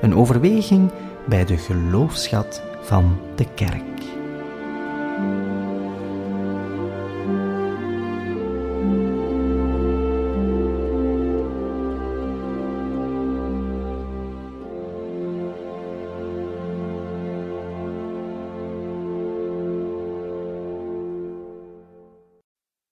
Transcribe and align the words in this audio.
Een 0.00 0.14
overweging 0.14 0.90
bij 1.26 1.44
de 1.44 1.56
geloofschat 1.56 2.62
van 2.80 3.20
de 3.36 3.54
kerk. 3.54 3.82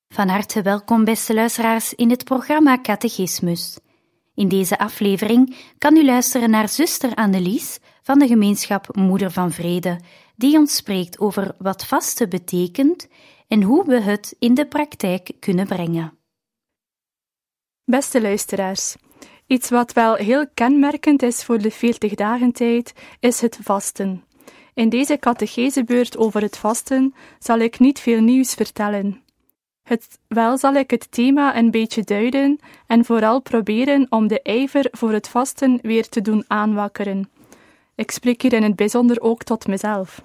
Van 0.09 0.29
harte 0.29 0.63
welkom, 0.63 1.05
beste 1.05 1.35
luisteraars, 1.35 1.95
in 1.95 2.11
het 2.11 2.25
programma 2.25 2.79
Catechismus. 2.83 3.79
In 4.37 4.49
deze 4.49 4.79
aflevering 4.79 5.57
kan 5.79 5.97
u 5.97 6.05
luisteren 6.05 6.51
naar 6.51 6.69
zuster 6.69 7.15
Annelies 7.15 7.79
van 8.03 8.19
de 8.19 8.27
gemeenschap 8.27 8.97
Moeder 8.97 9.31
van 9.31 9.53
Vrede, 9.53 10.01
die 10.37 10.59
ons 10.59 10.77
spreekt 10.77 11.19
over 11.19 11.55
wat 11.59 11.87
vasten 11.87 12.29
betekent 12.29 13.09
en 13.49 13.63
hoe 13.63 13.85
we 13.85 14.01
het 14.01 14.37
in 14.39 14.55
de 14.55 14.67
praktijk 14.67 15.31
kunnen 15.41 15.67
brengen. 15.67 16.19
Beste 17.85 18.23
luisteraars, 18.23 18.97
iets 19.47 19.71
wat 19.71 19.93
wel 19.93 20.15
heel 20.15 20.47
kenmerkend 20.55 21.23
is 21.23 21.45
voor 21.45 21.59
de 21.59 21.71
40 21.71 22.15
dagen 22.15 22.53
tijd, 22.53 22.93
is 23.21 23.41
het 23.41 23.59
vasten. 23.63 24.25
In 24.75 24.89
deze 24.89 25.19
catechesebeurt 25.19 26.17
over 26.17 26.43
het 26.43 26.59
vasten 26.59 27.15
zal 27.39 27.59
ik 27.59 27.79
niet 27.79 28.01
veel 28.01 28.21
nieuws 28.21 28.55
vertellen. 28.55 29.25
Het, 29.87 30.19
wel 30.29 30.59
zal 30.59 30.75
ik 30.75 30.91
het 30.91 31.11
thema 31.11 31.57
een 31.57 31.71
beetje 31.71 32.03
duiden 32.03 32.59
en 32.87 33.05
vooral 33.05 33.41
proberen 33.41 34.07
om 34.11 34.27
de 34.27 34.43
ijver 34.43 34.89
voor 34.91 35.13
het 35.13 35.29
vasten 35.29 35.79
weer 35.83 36.09
te 36.09 36.21
doen 36.21 36.45
aanwakkeren. 36.47 37.31
Ik 37.95 38.11
spreek 38.11 38.43
hier 38.43 38.53
in 38.53 38.63
het 38.63 38.77
bijzonder 38.77 39.21
ook 39.21 39.43
tot 39.43 39.67
mezelf. 39.67 40.23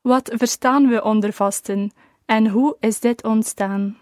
Wat 0.00 0.30
verstaan 0.34 0.88
we 0.88 1.04
onder 1.04 1.32
vasten 1.32 1.92
en 2.24 2.48
hoe 2.48 2.76
is 2.80 3.00
dit 3.00 3.24
ontstaan? 3.24 3.96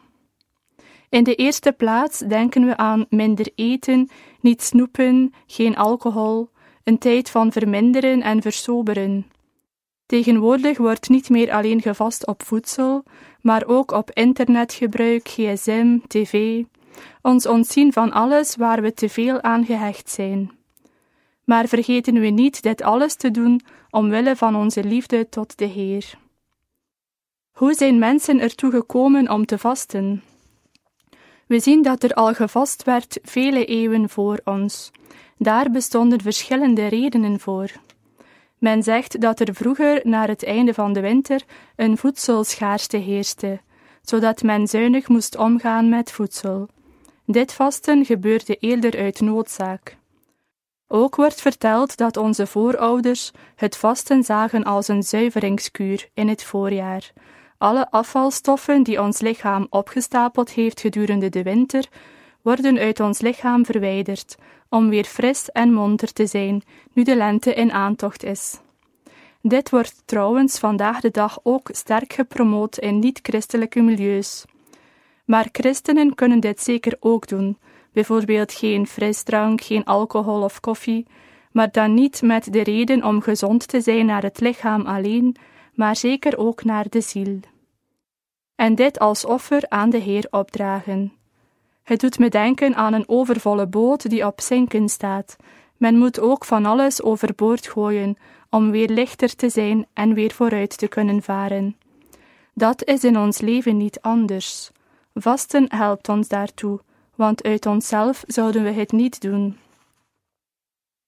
In 1.09 1.25
de 1.25 1.35
eerste 1.35 1.73
plaats 1.73 2.19
denken 2.19 2.67
we 2.67 2.77
aan 2.77 3.07
minder 3.09 3.53
eten, 3.55 4.11
niet 4.41 4.63
snoepen, 4.63 5.35
geen 5.47 5.77
alcohol, 5.77 6.51
een 6.85 6.99
tijd 6.99 7.31
van 7.31 7.53
verminderen 7.53 8.23
en 8.23 8.43
versoberen. 8.43 9.27
Tegenwoordig 10.07 10.79
wordt 10.79 11.09
niet 11.09 11.29
meer 11.31 11.53
alleen 11.53 11.83
gevast 11.83 12.27
op 12.27 12.43
voedsel, 12.43 13.05
maar 13.47 13.67
ook 13.67 13.91
op 13.91 14.11
internetgebruik, 14.11 15.29
gsm, 15.29 15.99
tv, 16.07 16.63
ons 17.23 17.47
ontzien 17.47 17.93
van 17.93 18.13
alles 18.13 18.57
waar 18.57 18.83
we 18.83 18.95
te 18.95 19.09
veel 19.09 19.43
aan 19.43 19.65
gehecht 19.65 20.11
zijn. 20.11 20.51
Maar 21.45 21.69
vergeten 21.69 22.21
we 22.21 22.27
niet 22.27 22.63
dit 22.63 22.83
alles 22.83 23.15
te 23.15 23.31
doen 23.31 23.61
omwille 23.91 24.37
van 24.37 24.57
onze 24.57 24.85
liefde 24.85 25.29
tot 25.29 25.59
de 25.59 25.65
Heer. 25.65 26.19
Hoe 27.53 27.75
zijn 27.75 27.99
mensen 27.99 28.41
ertoe 28.41 28.71
gekomen 28.71 29.31
om 29.31 29.47
te 29.47 29.59
vasten? 29.59 30.23
We 31.47 31.61
zien 31.61 31.83
dat 31.83 32.03
er 32.03 32.15
al 32.15 32.35
gevast 32.35 32.83
werd 32.83 33.19
vele 33.23 33.65
eeuwen 33.65 34.09
voor 34.09 34.41
ons. 34.45 34.91
Daar 35.39 35.71
bestonden 35.71 36.21
verschillende 36.21 36.87
redenen 36.87 37.41
voor. 37.41 37.71
Men 38.59 38.83
zegt 38.83 39.21
dat 39.21 39.41
er 39.41 39.55
vroeger, 39.55 40.01
naar 40.03 40.29
het 40.29 40.45
einde 40.45 40.75
van 40.75 40.93
de 40.93 41.01
winter, 41.01 41.43
een 41.77 41.97
voedselschaarste 41.97 42.97
heerste, 42.97 43.61
zodat 44.03 44.43
men 44.43 44.67
zuinig 44.67 45.09
moest 45.09 45.37
omgaan 45.37 45.89
met 45.89 46.13
voedsel. 46.13 46.69
Dit 47.25 47.53
vasten 47.53 48.05
gebeurde 48.05 48.57
eerder 48.57 48.99
uit 48.99 49.21
noodzaak. 49.21 49.97
Ook 50.89 51.17
wordt 51.17 51.41
verteld 51.41 51.97
dat 51.97 52.17
onze 52.17 52.47
voorouders 52.47 53.31
het 53.55 53.77
vasten 53.77 54.23
zagen 54.23 54.65
als 54.65 54.89
een 54.89 55.03
zuiveringskuur 55.03 56.09
in 56.15 56.29
het 56.29 56.43
voorjaar. 56.43 57.13
Alle 57.59 57.91
afvalstoffen 57.91 58.83
die 58.83 59.03
ons 59.03 59.21
lichaam 59.21 59.67
opgestapeld 59.71 60.51
heeft 60.51 60.81
gedurende 60.81 61.29
de 61.29 61.43
winter, 61.43 61.89
worden 62.47 62.79
uit 62.79 63.01
ons 63.01 63.21
lichaam 63.21 63.65
verwijderd, 63.65 64.37
om 64.69 64.89
weer 64.89 65.05
fris 65.05 65.51
en 65.51 65.73
monter 65.73 66.13
te 66.13 66.27
zijn, 66.27 66.63
nu 66.93 67.03
de 67.03 67.17
lente 67.17 67.55
in 67.55 67.73
aantocht 67.73 68.25
is. 68.25 68.61
Dit 69.43 69.71
wordt 69.71 70.03
trouwens 70.05 70.59
vandaag 70.59 71.01
de 71.01 71.11
dag 71.11 71.39
ook 71.43 71.69
sterk 71.73 72.13
gepromoot 72.13 72.79
in 72.79 72.99
niet-christelijke 72.99 73.81
milieus. 73.81 74.45
Maar 75.25 75.49
christenen 75.53 76.15
kunnen 76.15 76.41
dit 76.41 76.61
zeker 76.61 76.97
ook 77.01 77.29
doen, 77.29 77.59
bijvoorbeeld 77.93 78.53
geen 78.53 78.87
frisdrank, 78.87 79.61
geen 79.61 79.85
alcohol 79.85 80.43
of 80.43 80.61
koffie, 80.61 81.07
maar 81.53 81.71
dan 81.71 81.95
niet 81.95 82.23
met 82.23 82.53
de 82.53 82.63
reden 82.63 83.05
om 83.05 83.21
gezond 83.21 83.69
te 83.69 83.81
zijn 83.81 84.07
naar 84.07 84.23
het 84.23 84.41
lichaam 84.41 84.87
alleen, 84.87 85.37
maar 85.75 85.97
zeker 85.97 86.39
ook 86.39 86.65
naar 86.65 86.89
de 86.89 87.01
ziel. 87.01 87.41
En 88.55 88.75
dit 88.75 88.99
als 88.99 89.25
offer 89.25 89.69
aan 89.69 89.91
de 89.91 89.99
Heer 89.99 90.27
opdragen. 90.31 91.16
Het 91.87 92.01
doet 92.01 92.19
me 92.19 92.29
denken 92.29 92.75
aan 92.75 92.93
een 92.93 93.09
overvolle 93.09 93.67
boot 93.67 94.11
die 94.11 94.27
op 94.27 94.41
zinken 94.41 94.89
staat. 94.89 95.37
Men 95.77 95.99
moet 95.99 96.21
ook 96.21 96.45
van 96.45 96.67
alles 96.67 97.03
overboord 97.03 97.67
gooien 97.67 98.17
om 98.51 98.71
weer 98.71 98.89
lichter 98.89 99.37
te 99.37 99.49
zijn 99.49 99.87
en 99.93 100.15
weer 100.15 100.33
vooruit 100.33 100.79
te 100.79 100.89
kunnen 100.89 101.23
varen. 101.23 101.77
Dat 102.55 102.85
is 102.85 103.05
in 103.05 103.19
ons 103.19 103.41
leven 103.41 103.77
niet 103.77 104.01
anders. 104.01 104.71
Vasten 105.15 105.67
helpt 105.69 106.09
ons 106.09 106.29
daartoe, 106.29 106.81
want 107.15 107.43
uit 107.43 107.67
onszelf 107.67 108.25
zouden 108.27 108.63
we 108.63 108.71
het 108.71 108.93
niet 108.93 109.21
doen. 109.21 109.59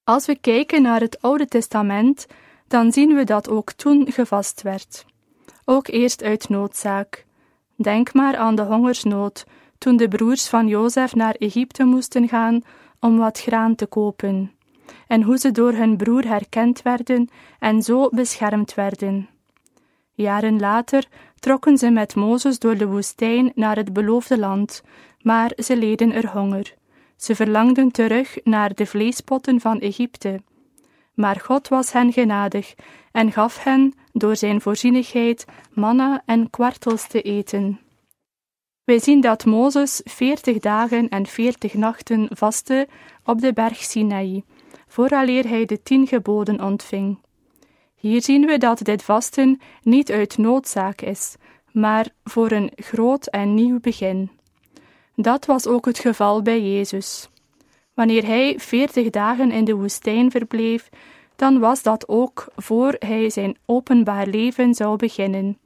Als 0.04 0.26
we 0.26 0.36
kijken 0.36 0.82
naar 0.82 1.00
het 1.00 1.22
Oude 1.22 1.46
Testament, 1.46 2.26
dan 2.68 2.92
zien 2.92 3.14
we 3.14 3.24
dat 3.24 3.48
ook 3.48 3.72
toen 3.72 4.12
gevast 4.12 4.62
werd. 4.62 5.06
Ook 5.64 5.88
eerst 5.88 6.22
uit 6.22 6.48
noodzaak. 6.48 7.26
Denk 7.76 8.14
maar 8.14 8.36
aan 8.36 8.54
de 8.54 8.62
hongersnood 8.62 9.44
toen 9.78 9.96
de 9.96 10.08
broers 10.08 10.48
van 10.48 10.66
Jozef 10.66 11.14
naar 11.14 11.34
Egypte 11.34 11.84
moesten 11.84 12.28
gaan 12.28 12.62
om 13.00 13.18
wat 13.18 13.40
graan 13.40 13.74
te 13.74 13.86
kopen, 13.86 14.52
en 15.06 15.22
hoe 15.22 15.38
ze 15.38 15.50
door 15.50 15.72
hun 15.72 15.96
broer 15.96 16.26
herkend 16.26 16.82
werden 16.82 17.28
en 17.58 17.82
zo 17.82 18.08
beschermd 18.08 18.74
werden. 18.74 19.28
Jaren 20.12 20.60
later 20.60 21.08
trokken 21.38 21.78
ze 21.78 21.90
met 21.90 22.14
Mozes 22.14 22.58
door 22.58 22.76
de 22.76 22.86
woestijn 22.86 23.52
naar 23.54 23.76
het 23.76 23.92
beloofde 23.92 24.38
land, 24.38 24.82
maar 25.22 25.52
ze 25.56 25.76
leden 25.76 26.12
er 26.12 26.28
honger. 26.28 26.74
Ze 27.16 27.34
verlangden 27.34 27.90
terug 27.90 28.36
naar 28.44 28.74
de 28.74 28.86
vleespotten 28.86 29.60
van 29.60 29.80
Egypte. 29.80 30.40
Maar 31.14 31.40
God 31.40 31.68
was 31.68 31.92
hen 31.92 32.12
genadig 32.12 32.74
en 33.12 33.32
gaf 33.32 33.64
hen, 33.64 33.94
door 34.12 34.36
zijn 34.36 34.60
voorzienigheid, 34.60 35.44
manna 35.72 36.22
en 36.26 36.50
kwartels 36.50 37.08
te 37.08 37.22
eten. 37.22 37.80
Wij 38.88 38.98
zien 38.98 39.20
dat 39.20 39.44
Mozes 39.44 40.00
veertig 40.04 40.58
dagen 40.58 41.08
en 41.08 41.26
veertig 41.26 41.74
nachten 41.74 42.28
vastte 42.30 42.88
op 43.24 43.40
de 43.40 43.52
berg 43.52 43.76
Sinaï, 43.82 44.42
vooraleer 44.86 45.48
hij 45.48 45.64
de 45.64 45.82
tien 45.82 46.06
geboden 46.06 46.60
ontving. 46.64 47.18
Hier 47.94 48.22
zien 48.22 48.46
we 48.46 48.58
dat 48.58 48.84
dit 48.84 49.02
vasten 49.02 49.60
niet 49.82 50.10
uit 50.10 50.38
noodzaak 50.38 51.00
is, 51.00 51.34
maar 51.72 52.08
voor 52.24 52.50
een 52.50 52.70
groot 52.76 53.26
en 53.26 53.54
nieuw 53.54 53.80
begin. 53.80 54.30
Dat 55.14 55.46
was 55.46 55.66
ook 55.66 55.86
het 55.86 55.98
geval 55.98 56.42
bij 56.42 56.62
Jezus. 56.62 57.28
Wanneer 57.94 58.26
hij 58.26 58.54
veertig 58.58 59.10
dagen 59.10 59.52
in 59.52 59.64
de 59.64 59.74
woestijn 59.74 60.30
verbleef, 60.30 60.88
dan 61.36 61.58
was 61.58 61.82
dat 61.82 62.08
ook 62.08 62.48
voor 62.56 62.96
hij 62.98 63.30
zijn 63.30 63.56
openbaar 63.66 64.26
leven 64.26 64.74
zou 64.74 64.96
beginnen. 64.96 65.58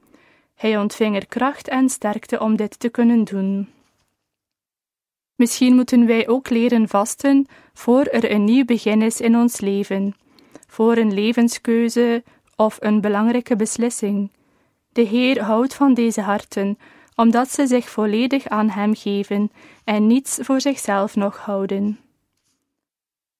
Hij 0.63 0.77
ontving 0.77 1.15
er 1.15 1.27
kracht 1.27 1.67
en 1.67 1.89
sterkte 1.89 2.39
om 2.39 2.55
dit 2.55 2.79
te 2.79 2.89
kunnen 2.89 3.23
doen. 3.23 3.69
Misschien 5.35 5.75
moeten 5.75 6.05
wij 6.05 6.27
ook 6.27 6.49
leren 6.49 6.87
vasten 6.87 7.47
voor 7.73 8.03
er 8.03 8.31
een 8.31 8.43
nieuw 8.43 8.65
begin 8.65 9.01
is 9.01 9.21
in 9.21 9.35
ons 9.35 9.59
leven, 9.59 10.15
voor 10.67 10.97
een 10.97 11.13
levenskeuze 11.13 12.23
of 12.55 12.77
een 12.79 13.01
belangrijke 13.01 13.55
beslissing. 13.55 14.31
De 14.89 15.01
Heer 15.01 15.41
houdt 15.41 15.73
van 15.73 15.93
deze 15.93 16.21
harten, 16.21 16.77
omdat 17.15 17.51
ze 17.51 17.67
zich 17.67 17.89
volledig 17.89 18.47
aan 18.47 18.69
Hem 18.69 18.95
geven 18.95 19.51
en 19.83 20.07
niets 20.07 20.37
voor 20.41 20.61
zichzelf 20.61 21.15
nog 21.15 21.37
houden. 21.37 21.99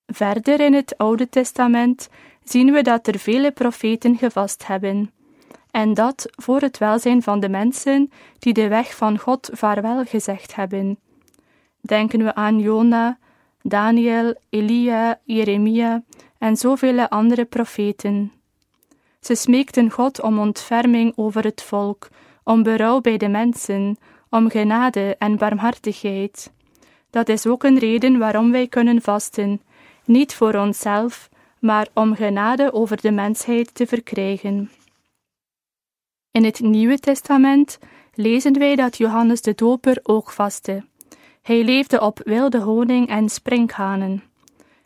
Verder 0.06 0.60
in 0.60 0.74
het 0.74 0.98
Oude 0.98 1.30
Testament 1.30 2.10
zien 2.44 2.72
we 2.72 2.82
dat 2.82 3.08
er 3.08 3.20
vele 3.20 3.52
profeten 3.52 4.18
gevast 4.18 4.68
hebben, 4.68 5.12
en 5.74 5.94
dat 5.94 6.26
voor 6.36 6.62
het 6.62 6.78
welzijn 6.78 7.22
van 7.22 7.40
de 7.40 7.50
mensen 7.50 8.12
die 8.40 8.54
de 8.54 8.68
weg 8.68 8.96
van 8.96 9.18
God 9.18 9.50
vaarwel 9.54 10.04
gezegd 10.04 10.56
hebben. 10.56 11.00
Denken 11.82 12.24
we 12.24 12.36
aan 12.36 12.60
Jona, 12.60 13.18
Daniel, 13.62 14.36
Elia, 14.50 15.20
Jeremia 15.24 16.04
en 16.38 16.56
zoveel 16.56 17.08
andere 17.08 17.46
profeten. 17.46 18.32
Ze 19.20 19.36
smeekten 19.36 19.92
God 19.92 20.22
om 20.22 20.40
ontferming 20.40 21.14
over 21.16 21.44
het 21.44 21.62
volk, 21.62 22.08
om 22.44 22.64
berouw 22.64 23.02
bij 23.02 23.18
de 23.18 23.30
mensen, 23.30 23.98
om 24.30 24.50
genade 24.50 25.16
en 25.20 25.38
barmhartigheid. 25.38 26.52
Dat 27.10 27.30
is 27.30 27.48
ook 27.48 27.64
een 27.64 27.80
reden 27.80 28.18
waarom 28.18 28.52
wij 28.52 28.68
kunnen 28.68 29.02
vasten, 29.02 29.62
niet 30.06 30.36
voor 30.36 30.56
onszelf, 30.56 31.30
maar 31.60 31.88
om 31.94 32.16
genade 32.16 32.74
over 32.74 33.02
de 33.02 33.12
mensheid 33.12 33.76
te 33.76 33.88
verkrijgen. 33.88 34.70
In 36.34 36.44
het 36.44 36.60
Nieuwe 36.60 37.00
Testament 37.00 37.80
lezen 38.14 38.60
wij 38.60 38.76
dat 38.76 38.98
Johannes 38.98 39.42
de 39.42 39.54
Doper 39.56 40.00
ook 40.04 40.32
vastte. 40.32 40.86
Hij 41.42 41.64
leefde 41.64 42.02
op 42.02 42.22
wilde 42.24 42.60
honing 42.60 43.08
en 43.08 43.30
sprinkhanen. 43.30 44.24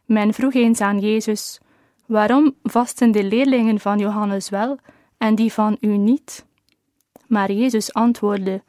Men 0.06 0.34
vroeg 0.34 0.54
eens 0.54 0.82
aan 0.82 1.00
Jezus: 1.00 1.60
Waarom 2.06 2.56
vasten 2.64 3.12
de 3.12 3.24
leerlingen 3.24 3.80
van 3.80 4.00
Johannes 4.00 4.50
wel 4.50 4.78
en 5.18 5.36
die 5.36 5.54
van 5.54 5.78
u 5.80 5.98
niet? 5.98 6.46
Maar 7.28 7.52
Jezus 7.52 7.94
antwoordde: 7.94 8.64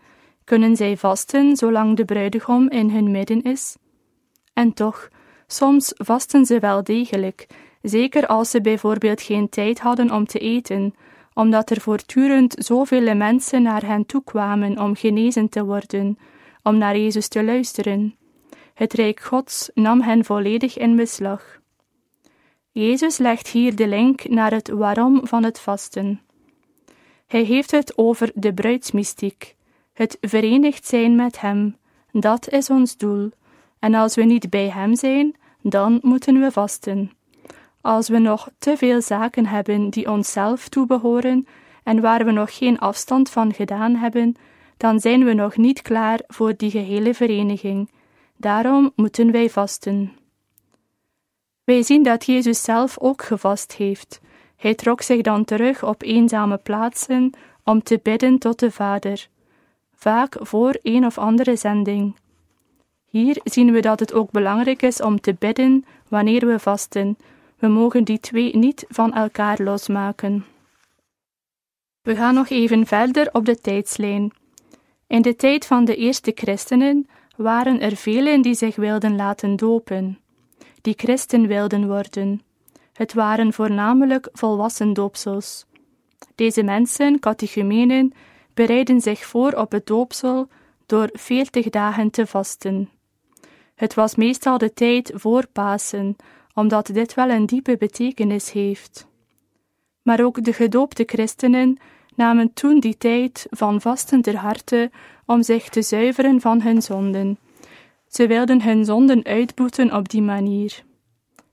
Kunnen 0.45 0.77
zij 0.77 0.97
vasten 0.97 1.57
zolang 1.57 1.97
de 1.97 2.05
bruidegom 2.05 2.71
in 2.71 2.91
hun 2.91 3.11
midden 3.11 3.43
is? 3.43 3.77
En 4.53 4.73
toch, 4.73 5.09
soms 5.47 5.93
vasten 5.97 6.47
ze 6.47 6.59
wel 6.59 6.83
degelijk, 6.85 7.47
zeker 7.83 8.27
als 8.27 8.51
ze 8.51 8.61
bijvoorbeeld 8.61 9.23
geen 9.23 9.49
tijd 9.49 9.81
hadden 9.81 10.11
om 10.11 10.27
te 10.27 10.39
eten, 10.39 10.95
omdat 11.38 11.70
er 11.70 11.81
voortdurend 11.81 12.55
zoveel 12.58 13.14
mensen 13.14 13.62
naar 13.62 13.87
hen 13.87 14.06
toe 14.06 14.25
kwamen 14.25 14.79
om 14.79 14.96
genezen 14.96 15.49
te 15.49 15.64
worden, 15.64 16.19
om 16.62 16.79
naar 16.79 16.96
Jezus 16.96 17.29
te 17.29 17.44
luisteren. 17.44 18.17
Het 18.75 18.93
Rijk 18.93 19.20
Gods 19.20 19.70
nam 19.75 20.00
hen 20.00 20.25
volledig 20.25 20.79
in 20.79 20.96
beslag. 20.96 21.61
Jezus 22.73 23.19
legt 23.19 23.49
hier 23.49 23.76
de 23.76 23.88
link 23.88 24.29
naar 24.29 24.50
het 24.50 24.69
waarom 24.69 25.26
van 25.26 25.44
het 25.44 25.61
vasten. 25.61 26.20
Hij 27.26 27.43
heeft 27.43 27.70
het 27.70 27.99
over 27.99 28.31
de 28.35 28.55
bruidsmystiek, 28.55 29.55
het 29.93 30.19
verenigd 30.20 30.87
zijn 30.87 31.17
met 31.17 31.40
Hem. 31.40 31.76
Dat 32.12 32.49
is 32.49 32.70
ons 32.70 32.96
doel. 32.96 33.31
En 33.79 33.94
als 33.94 34.14
we 34.14 34.23
niet 34.23 34.50
bij 34.50 34.69
Hem 34.69 34.96
zijn, 34.96 35.35
dan 35.62 35.99
moeten 36.02 36.40
we 36.40 36.52
vasten. 36.52 37.18
Als 37.81 38.09
we 38.09 38.19
nog 38.19 38.49
te 38.59 38.77
veel 38.77 39.03
zaken 39.03 39.47
hebben 39.47 39.91
die 39.91 40.11
onszelf 40.11 40.69
toebehoren 40.69 41.47
en 41.83 42.01
waar 42.01 42.25
we 42.25 42.31
nog 42.31 42.57
geen 42.57 42.79
afstand 42.79 43.31
van 43.31 43.55
gedaan 43.55 43.95
hebben, 43.95 44.37
dan 44.77 45.01
zijn 45.01 45.25
we 45.25 45.33
nog 45.33 45.57
niet 45.57 45.83
klaar 45.83 46.21
voor 46.27 46.57
die 46.57 46.71
gehele 46.71 47.15
vereniging. 47.15 47.91
Daarom 48.37 48.93
moeten 48.95 49.33
wij 49.33 49.51
vasten. 49.51 50.13
Wij 51.65 51.83
zien 51.83 52.03
dat 52.03 52.27
Jezus 52.27 52.63
zelf 52.63 52.99
ook 52.99 53.23
gevast 53.23 53.73
heeft. 53.73 54.21
Hij 54.57 54.75
trok 54.75 55.03
zich 55.03 55.21
dan 55.21 55.45
terug 55.45 55.85
op 55.85 56.03
eenzame 56.03 56.57
plaatsen 56.57 57.31
om 57.65 57.83
te 57.83 58.01
bidden 58.03 58.39
tot 58.39 58.59
de 58.59 58.71
Vader, 58.71 59.29
vaak 59.95 60.37
voor 60.41 60.79
een 60.83 61.07
of 61.07 61.19
andere 61.19 61.57
zending. 61.57 62.17
Hier 63.05 63.41
zien 63.45 63.73
we 63.73 63.81
dat 63.81 64.01
het 64.01 64.13
ook 64.13 64.31
belangrijk 64.31 64.83
is 64.83 65.01
om 65.01 65.21
te 65.21 65.35
bidden 65.39 65.85
wanneer 66.09 66.47
we 66.47 66.59
vasten. 66.59 67.17
We 67.59 67.69
mogen 67.69 68.05
die 68.05 68.21
twee 68.21 68.57
niet 68.57 68.85
van 68.89 69.15
elkaar 69.15 69.63
losmaken. 69.63 70.45
We 72.03 72.17
gaan 72.17 72.35
nog 72.35 72.49
even 72.49 72.87
verder 72.87 73.29
op 73.33 73.45
de 73.45 73.61
tijdslijn. 73.61 74.33
In 75.07 75.23
de 75.23 75.37
tijd 75.37 75.67
van 75.67 75.85
de 75.85 75.97
eerste 75.97 76.33
christenen 76.35 77.09
waren 77.37 77.81
er 77.81 77.97
velen 77.97 78.43
die 78.43 78.55
zich 78.55 78.77
wilden 78.77 79.17
laten 79.17 79.57
dopen, 79.57 80.19
die 80.81 80.95
christen 80.97 81.47
wilden 81.47 81.87
worden. 81.87 82.43
Het 82.93 83.13
waren 83.13 83.53
voornamelijk 83.53 84.29
volwassen 84.33 84.93
doopsels. 84.93 85.67
Deze 86.35 86.63
mensen, 86.63 87.19
catechumenen, 87.19 88.13
bereiden 88.55 89.01
zich 89.01 89.25
voor 89.25 89.53
op 89.53 89.73
het 89.73 89.87
doopsel 89.87 90.49
door 90.87 91.09
veertig 91.13 91.69
dagen 91.69 92.11
te 92.11 92.27
vasten. 92.27 92.91
Het 93.75 93.95
was 93.95 94.15
meestal 94.15 94.59
de 94.59 94.73
tijd 94.73 95.13
voor 95.15 95.47
Pasen, 95.53 96.17
omdat 96.59 96.87
dit 96.87 97.15
wel 97.15 97.31
een 97.31 97.47
diepe 97.47 97.77
betekenis 97.77 98.53
heeft. 98.53 99.07
Maar 100.03 100.25
ook 100.25 100.45
de 100.45 100.53
gedoopte 100.53 101.03
christenen 101.07 101.79
namen 102.15 102.53
toen 102.53 102.81
die 102.81 102.97
tijd 102.97 103.47
van 103.51 103.81
vasten 103.81 104.23
ter 104.23 104.37
harte 104.37 104.91
om 105.27 105.43
zich 105.43 105.69
te 105.69 105.83
zuiveren 105.83 106.41
van 106.41 106.63
hun 106.63 106.83
zonden. 106.83 107.39
Ze 108.09 108.27
wilden 108.27 108.63
hun 108.63 108.85
zonden 108.85 109.25
uitboeten 109.25 109.95
op 109.95 110.09
die 110.09 110.23
manier. 110.23 110.83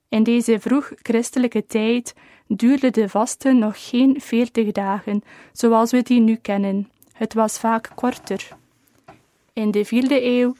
In 0.08 0.22
deze 0.22 0.60
vroeg 0.60 0.92
christelijke 1.02 1.66
tijd 1.66 2.14
duurde 2.46 2.90
de 2.90 3.08
vasten 3.08 3.58
nog 3.58 3.88
geen 3.88 4.20
veertig 4.20 4.72
dagen, 4.72 5.22
zoals 5.52 5.90
we 5.90 6.02
die 6.02 6.20
nu 6.20 6.36
kennen. 6.36 6.90
Het 7.12 7.34
was 7.34 7.58
vaak 7.58 7.90
korter. 7.94 8.48
In 9.52 9.70
de 9.70 9.84
vierde 9.84 10.24
eeuw, 10.24 10.54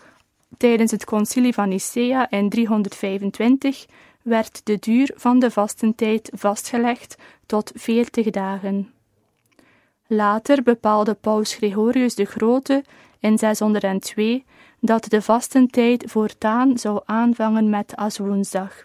tijdens 0.56 0.90
het 0.90 1.04
concilie 1.04 1.52
van 1.52 1.68
Nicea 1.68 2.30
in 2.30 2.48
325, 2.48 3.86
werd 4.26 4.60
de 4.64 4.78
duur 4.78 5.10
van 5.14 5.38
de 5.38 5.50
vastentijd 5.50 6.30
vastgelegd 6.34 7.16
tot 7.46 7.72
veertig 7.74 8.30
dagen. 8.30 8.92
Later 10.06 10.62
bepaalde 10.62 11.14
paus 11.14 11.54
Gregorius 11.54 12.14
de 12.14 12.24
Grote 12.24 12.84
in 13.20 13.38
602 13.38 14.44
dat 14.80 15.04
de 15.04 15.22
vastentijd 15.22 16.04
voortaan 16.10 16.78
zou 16.78 17.00
aanvangen 17.04 17.70
met 17.70 17.96
aswoensdag. 17.96 18.84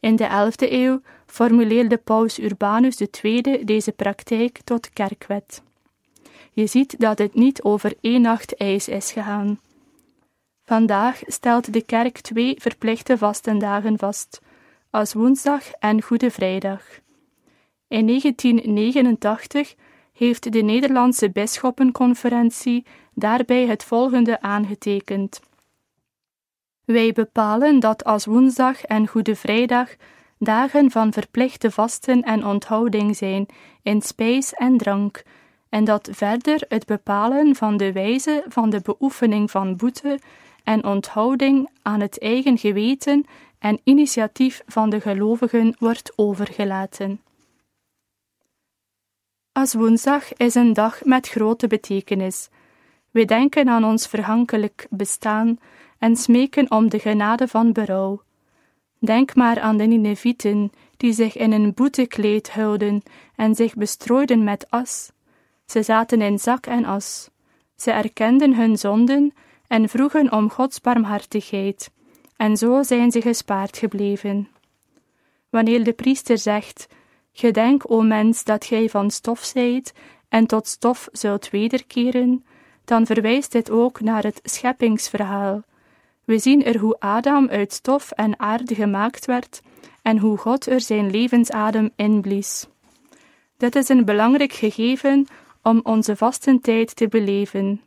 In 0.00 0.16
de 0.16 0.26
11e 0.26 0.72
eeuw 0.72 1.00
formuleerde 1.26 1.96
paus 1.96 2.38
Urbanus 2.38 3.00
II 3.22 3.64
deze 3.64 3.92
praktijk 3.92 4.60
tot 4.64 4.90
kerkwet. 4.90 5.62
Je 6.52 6.66
ziet 6.66 7.00
dat 7.00 7.18
het 7.18 7.34
niet 7.34 7.62
over 7.62 7.94
één 8.00 8.20
nacht 8.20 8.56
ijs 8.56 8.88
is 8.88 9.12
gegaan. 9.12 9.58
Vandaag 10.68 11.20
stelt 11.26 11.72
de 11.72 11.82
kerk 11.82 12.20
twee 12.20 12.54
verplichte 12.58 13.18
vastendagen 13.18 13.98
vast, 13.98 14.40
als 14.90 15.12
woensdag 15.12 15.70
en 15.70 16.02
Goede 16.02 16.30
Vrijdag. 16.30 16.82
In 17.86 18.06
1989 18.06 19.74
heeft 20.12 20.52
de 20.52 20.60
Nederlandse 20.60 21.30
Bisschoppenconferentie 21.30 22.86
daarbij 23.14 23.66
het 23.66 23.84
volgende 23.84 24.40
aangetekend. 24.40 25.40
Wij 26.84 27.12
bepalen 27.12 27.80
dat 27.80 28.04
als 28.04 28.24
woensdag 28.24 28.82
en 28.82 29.06
Goede 29.06 29.36
Vrijdag 29.36 29.94
dagen 30.38 30.90
van 30.90 31.12
verplichte 31.12 31.70
vasten 31.70 32.22
en 32.22 32.46
onthouding 32.46 33.16
zijn 33.16 33.46
in 33.82 34.02
spijs 34.02 34.54
en 34.54 34.76
drank, 34.76 35.22
en 35.68 35.84
dat 35.84 36.08
verder 36.12 36.64
het 36.68 36.86
bepalen 36.86 37.54
van 37.54 37.76
de 37.76 37.92
wijze 37.92 38.44
van 38.48 38.70
de 38.70 38.80
beoefening 38.80 39.50
van 39.50 39.76
boete 39.76 40.18
en 40.68 40.84
onthouding 40.84 41.68
aan 41.82 42.00
het 42.00 42.18
eigen 42.18 42.58
geweten 42.58 43.24
en 43.58 43.80
initiatief 43.84 44.62
van 44.66 44.90
de 44.90 45.00
gelovigen 45.00 45.74
wordt 45.78 46.12
overgelaten. 46.16 47.20
Als 49.52 49.74
woensdag 49.74 50.32
is 50.32 50.54
een 50.54 50.72
dag 50.72 51.04
met 51.04 51.28
grote 51.28 51.66
betekenis. 51.66 52.48
We 53.10 53.24
denken 53.24 53.68
aan 53.68 53.84
ons 53.84 54.06
verhankelijk 54.06 54.86
bestaan 54.90 55.58
en 55.98 56.16
smeken 56.16 56.70
om 56.70 56.88
de 56.88 56.98
genade 56.98 57.48
van 57.48 57.72
berouw. 57.72 58.22
Denk 58.98 59.34
maar 59.34 59.60
aan 59.60 59.76
de 59.76 59.84
Ninevieten, 59.84 60.72
die 60.96 61.12
zich 61.12 61.36
in 61.36 61.52
een 61.52 61.74
boetekleed 61.74 62.50
huilden 62.50 63.02
en 63.36 63.54
zich 63.54 63.74
bestrooiden 63.74 64.44
met 64.44 64.70
as. 64.70 65.12
Ze 65.66 65.82
zaten 65.82 66.20
in 66.20 66.38
zak 66.38 66.66
en 66.66 66.84
as. 66.84 67.30
Ze 67.76 67.90
erkenden 67.90 68.54
hun 68.54 68.76
zonden 68.76 69.32
en 69.68 69.88
vroegen 69.88 70.32
om 70.32 70.50
Gods 70.50 70.80
barmhartigheid, 70.80 71.90
en 72.36 72.56
zo 72.56 72.82
zijn 72.82 73.10
ze 73.10 73.20
gespaard 73.20 73.76
gebleven. 73.76 74.48
Wanneer 75.50 75.84
de 75.84 75.92
priester 75.92 76.38
zegt: 76.38 76.86
Gedenk, 77.32 77.90
o 77.90 78.02
mens, 78.02 78.44
dat 78.44 78.64
gij 78.64 78.88
van 78.88 79.10
stof 79.10 79.44
zijt 79.44 79.92
en 80.28 80.46
tot 80.46 80.66
stof 80.66 81.08
zult 81.12 81.50
wederkeren, 81.50 82.44
dan 82.84 83.06
verwijst 83.06 83.52
dit 83.52 83.70
ook 83.70 84.00
naar 84.00 84.22
het 84.22 84.40
scheppingsverhaal. 84.42 85.62
We 86.24 86.38
zien 86.38 86.64
er 86.64 86.78
hoe 86.78 87.00
Adam 87.00 87.48
uit 87.48 87.72
stof 87.72 88.10
en 88.10 88.40
aarde 88.40 88.74
gemaakt 88.74 89.24
werd 89.24 89.60
en 90.02 90.18
hoe 90.18 90.36
God 90.36 90.66
er 90.66 90.80
zijn 90.80 91.10
levensadem 91.10 91.90
inblies. 91.96 92.66
Dit 93.56 93.76
is 93.76 93.88
een 93.88 94.04
belangrijk 94.04 94.52
gegeven 94.52 95.26
om 95.62 95.80
onze 95.82 96.16
vastentijd 96.16 96.96
te 96.96 97.08
beleven. 97.08 97.80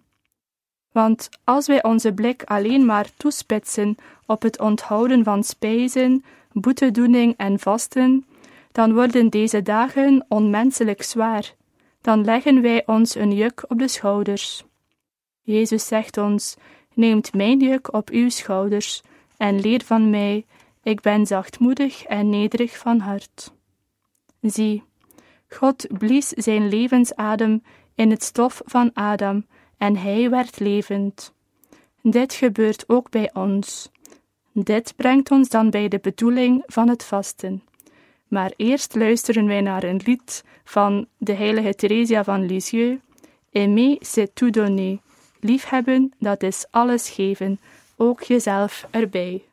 Want 0.92 1.30
als 1.44 1.68
wij 1.68 1.84
onze 1.84 2.14
blik 2.14 2.44
alleen 2.44 2.86
maar 2.86 3.08
toespitsen 3.18 3.96
op 4.26 4.42
het 4.42 4.60
onthouden 4.60 5.24
van 5.24 5.44
spijzen, 5.44 6.24
boetedoening 6.52 7.34
en 7.38 7.60
vasten, 7.60 8.26
dan 8.72 8.94
worden 8.94 9.30
deze 9.30 9.62
dagen 9.62 10.26
onmenselijk 10.28 11.04
zwaar. 11.04 11.54
Dan 12.02 12.24
leggen 12.24 12.62
wij 12.62 12.84
ons 12.86 13.16
een 13.16 13.32
juk 13.32 13.64
op 13.68 13.80
de 13.80 13.88
schouders. 13.88 14.64
Jezus 15.42 15.88
zegt 15.88 16.18
ons: 16.18 16.56
Neemt 16.94 17.34
mijn 17.34 17.60
juk 17.60 17.94
op 17.94 18.10
uw 18.10 18.30
schouders 18.30 19.02
en 19.38 19.60
leer 19.60 19.82
van 19.86 20.10
mij, 20.10 20.46
ik 20.84 21.02
ben 21.02 21.26
zachtmoedig 21.26 22.04
en 22.04 22.30
nederig 22.30 22.78
van 22.78 23.00
hart. 23.00 23.54
Zie, 24.42 24.84
God 25.50 25.88
blies 25.98 26.28
zijn 26.28 26.68
levensadem 26.70 27.64
in 27.96 28.10
het 28.10 28.24
stof 28.24 28.62
van 28.66 28.92
Adam 28.94 29.46
en 29.82 29.98
hij 29.98 30.30
werd 30.30 30.60
levend. 30.60 31.34
Dit 32.02 32.34
gebeurt 32.34 32.84
ook 32.88 33.10
bij 33.10 33.30
ons. 33.34 33.92
Dit 34.52 34.94
brengt 34.96 35.32
ons 35.32 35.50
dan 35.50 35.70
bij 35.70 35.88
de 35.88 36.00
bedoeling 36.00 36.64
van 36.66 36.90
het 36.90 37.04
vasten. 37.04 37.64
Maar 38.28 38.54
eerst 38.56 38.96
luisteren 38.96 39.46
wij 39.46 39.62
naar 39.62 39.84
een 39.84 40.02
lied 40.06 40.44
van 40.64 41.08
de 41.18 41.34
heilige 41.34 41.76
Theresia 41.76 42.24
van 42.24 42.46
Lisieux. 42.46 43.02
Aimer, 43.54 43.98
c'est 44.00 44.36
tout 44.36 44.54
donner. 44.54 44.98
Liefhebben, 45.40 46.14
dat 46.20 46.44
is 46.44 46.66
alles 46.70 47.10
geven, 47.10 47.60
ook 47.96 48.24
jezelf 48.24 48.88
erbij. 48.92 49.44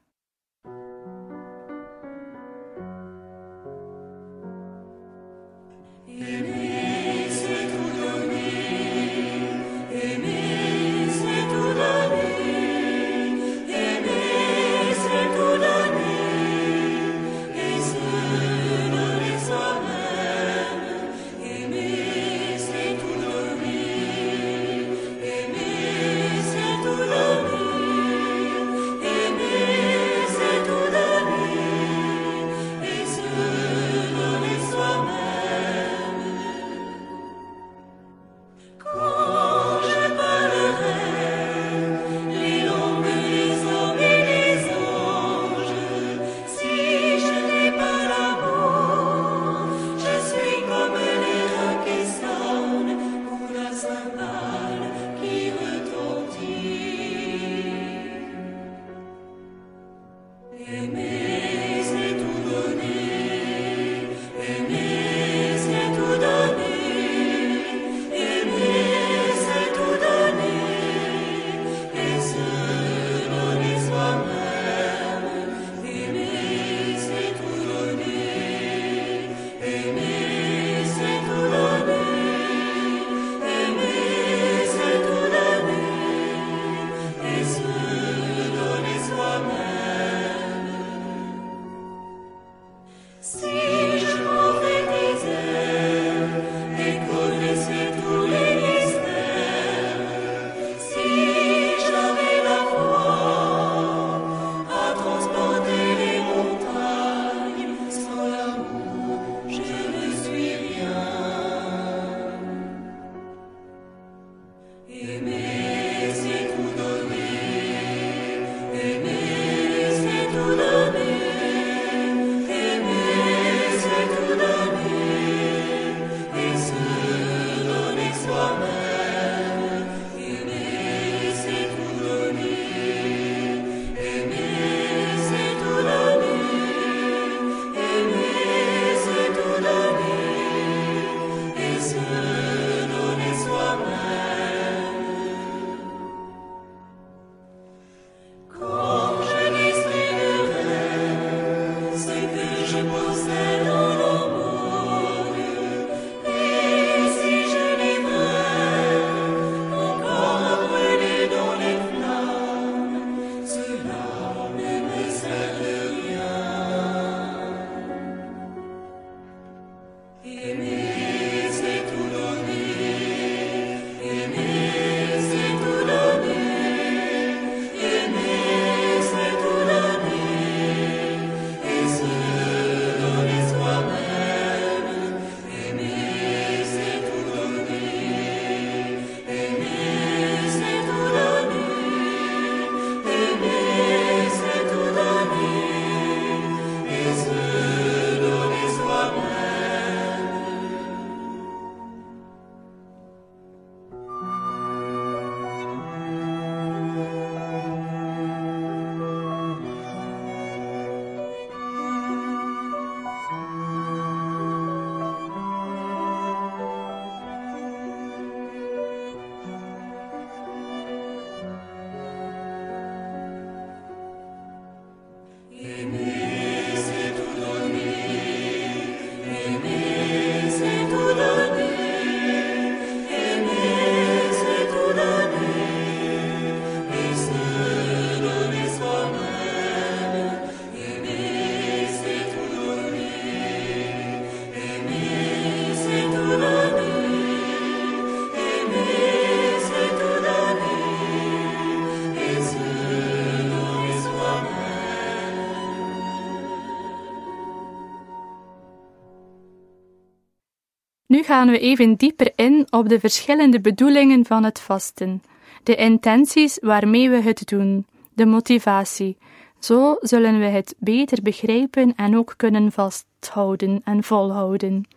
Gaan 261.29 261.51
we 261.51 261.59
even 261.59 261.95
dieper 261.95 262.33
in 262.37 262.67
op 262.71 262.89
de 262.89 263.01
verschillende 263.01 263.61
bedoelingen 263.61 264.25
van 264.25 264.45
het 264.45 264.61
vasten, 264.61 265.23
de 265.63 265.75
intenties 265.75 266.59
waarmee 266.61 267.11
we 267.11 267.21
het 267.21 267.47
doen, 267.49 267.87
de 268.15 268.27
motivatie. 268.27 269.17
Zo 269.59 269.97
zullen 270.01 270.39
we 270.39 270.45
het 270.45 270.75
beter 270.79 271.23
begrijpen 271.23 271.95
en 271.97 272.17
ook 272.17 272.35
kunnen 272.37 272.73
vasthouden 272.73 273.81
en 273.85 274.03
volhouden. 274.05 274.89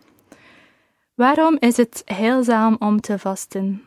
Waarom 1.14 1.56
is 1.58 1.76
het 1.76 2.02
heilzaam 2.04 2.76
om 2.78 3.00
te 3.00 3.18
vasten? 3.18 3.82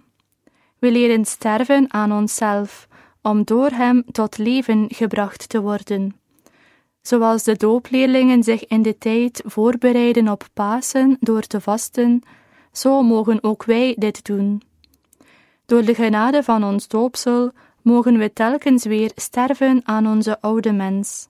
We 0.79 0.91
leren 0.91 1.25
sterven 1.25 1.93
aan 1.93 2.11
onszelf, 2.11 2.87
om 3.21 3.43
door 3.43 3.69
Hem 3.69 4.03
tot 4.11 4.37
leven 4.37 4.85
gebracht 4.87 5.49
te 5.49 5.61
worden. 5.61 6.19
Zoals 7.07 7.43
de 7.43 7.57
doopleerlingen 7.57 8.43
zich 8.43 8.67
in 8.67 8.81
de 8.81 8.97
tijd 8.97 9.41
voorbereiden 9.45 10.29
op 10.29 10.47
Pasen 10.53 11.17
door 11.19 11.41
te 11.41 11.61
vasten, 11.61 12.21
zo 12.71 13.03
mogen 13.03 13.43
ook 13.43 13.63
wij 13.63 13.95
dit 13.97 14.25
doen. 14.25 14.61
Door 15.65 15.85
de 15.85 15.95
genade 15.95 16.43
van 16.43 16.63
ons 16.63 16.87
doopsel 16.87 17.51
mogen 17.81 18.17
we 18.17 18.33
telkens 18.33 18.85
weer 18.85 19.11
sterven 19.15 19.81
aan 19.83 20.07
onze 20.07 20.41
oude 20.41 20.71
mens. 20.71 21.27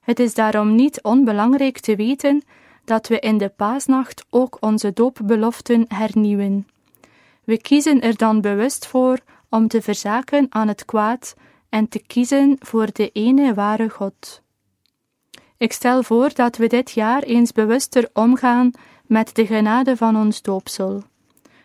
Het 0.00 0.20
is 0.20 0.34
daarom 0.34 0.74
niet 0.74 1.02
onbelangrijk 1.02 1.78
te 1.78 1.96
weten 1.96 2.42
dat 2.84 3.08
we 3.08 3.18
in 3.18 3.38
de 3.38 3.48
paasnacht 3.48 4.24
ook 4.30 4.56
onze 4.60 4.92
doopbeloften 4.92 5.84
hernieuwen. 5.88 6.66
We 7.44 7.60
kiezen 7.60 8.00
er 8.00 8.16
dan 8.16 8.40
bewust 8.40 8.86
voor 8.86 9.18
om 9.48 9.68
te 9.68 9.82
verzaken 9.82 10.46
aan 10.48 10.68
het 10.68 10.84
kwaad 10.84 11.34
en 11.68 11.88
te 11.88 12.02
kiezen 12.06 12.56
voor 12.58 12.88
de 12.92 13.10
ene 13.12 13.54
ware 13.54 13.88
God. 13.88 14.42
Ik 15.60 15.72
stel 15.72 16.02
voor 16.02 16.30
dat 16.34 16.56
we 16.56 16.66
dit 16.66 16.90
jaar 16.90 17.22
eens 17.22 17.52
bewuster 17.52 18.08
omgaan 18.12 18.70
met 19.06 19.34
de 19.34 19.46
genade 19.46 19.96
van 19.96 20.16
ons 20.16 20.42
doopsel, 20.42 21.02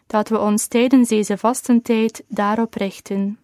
dat 0.08 0.30
we 0.30 0.40
ons 0.40 0.68
tijdens 0.68 1.10
deze 1.10 1.38
vastentijd 1.38 2.24
daarop 2.28 2.74
richten. 2.74 3.40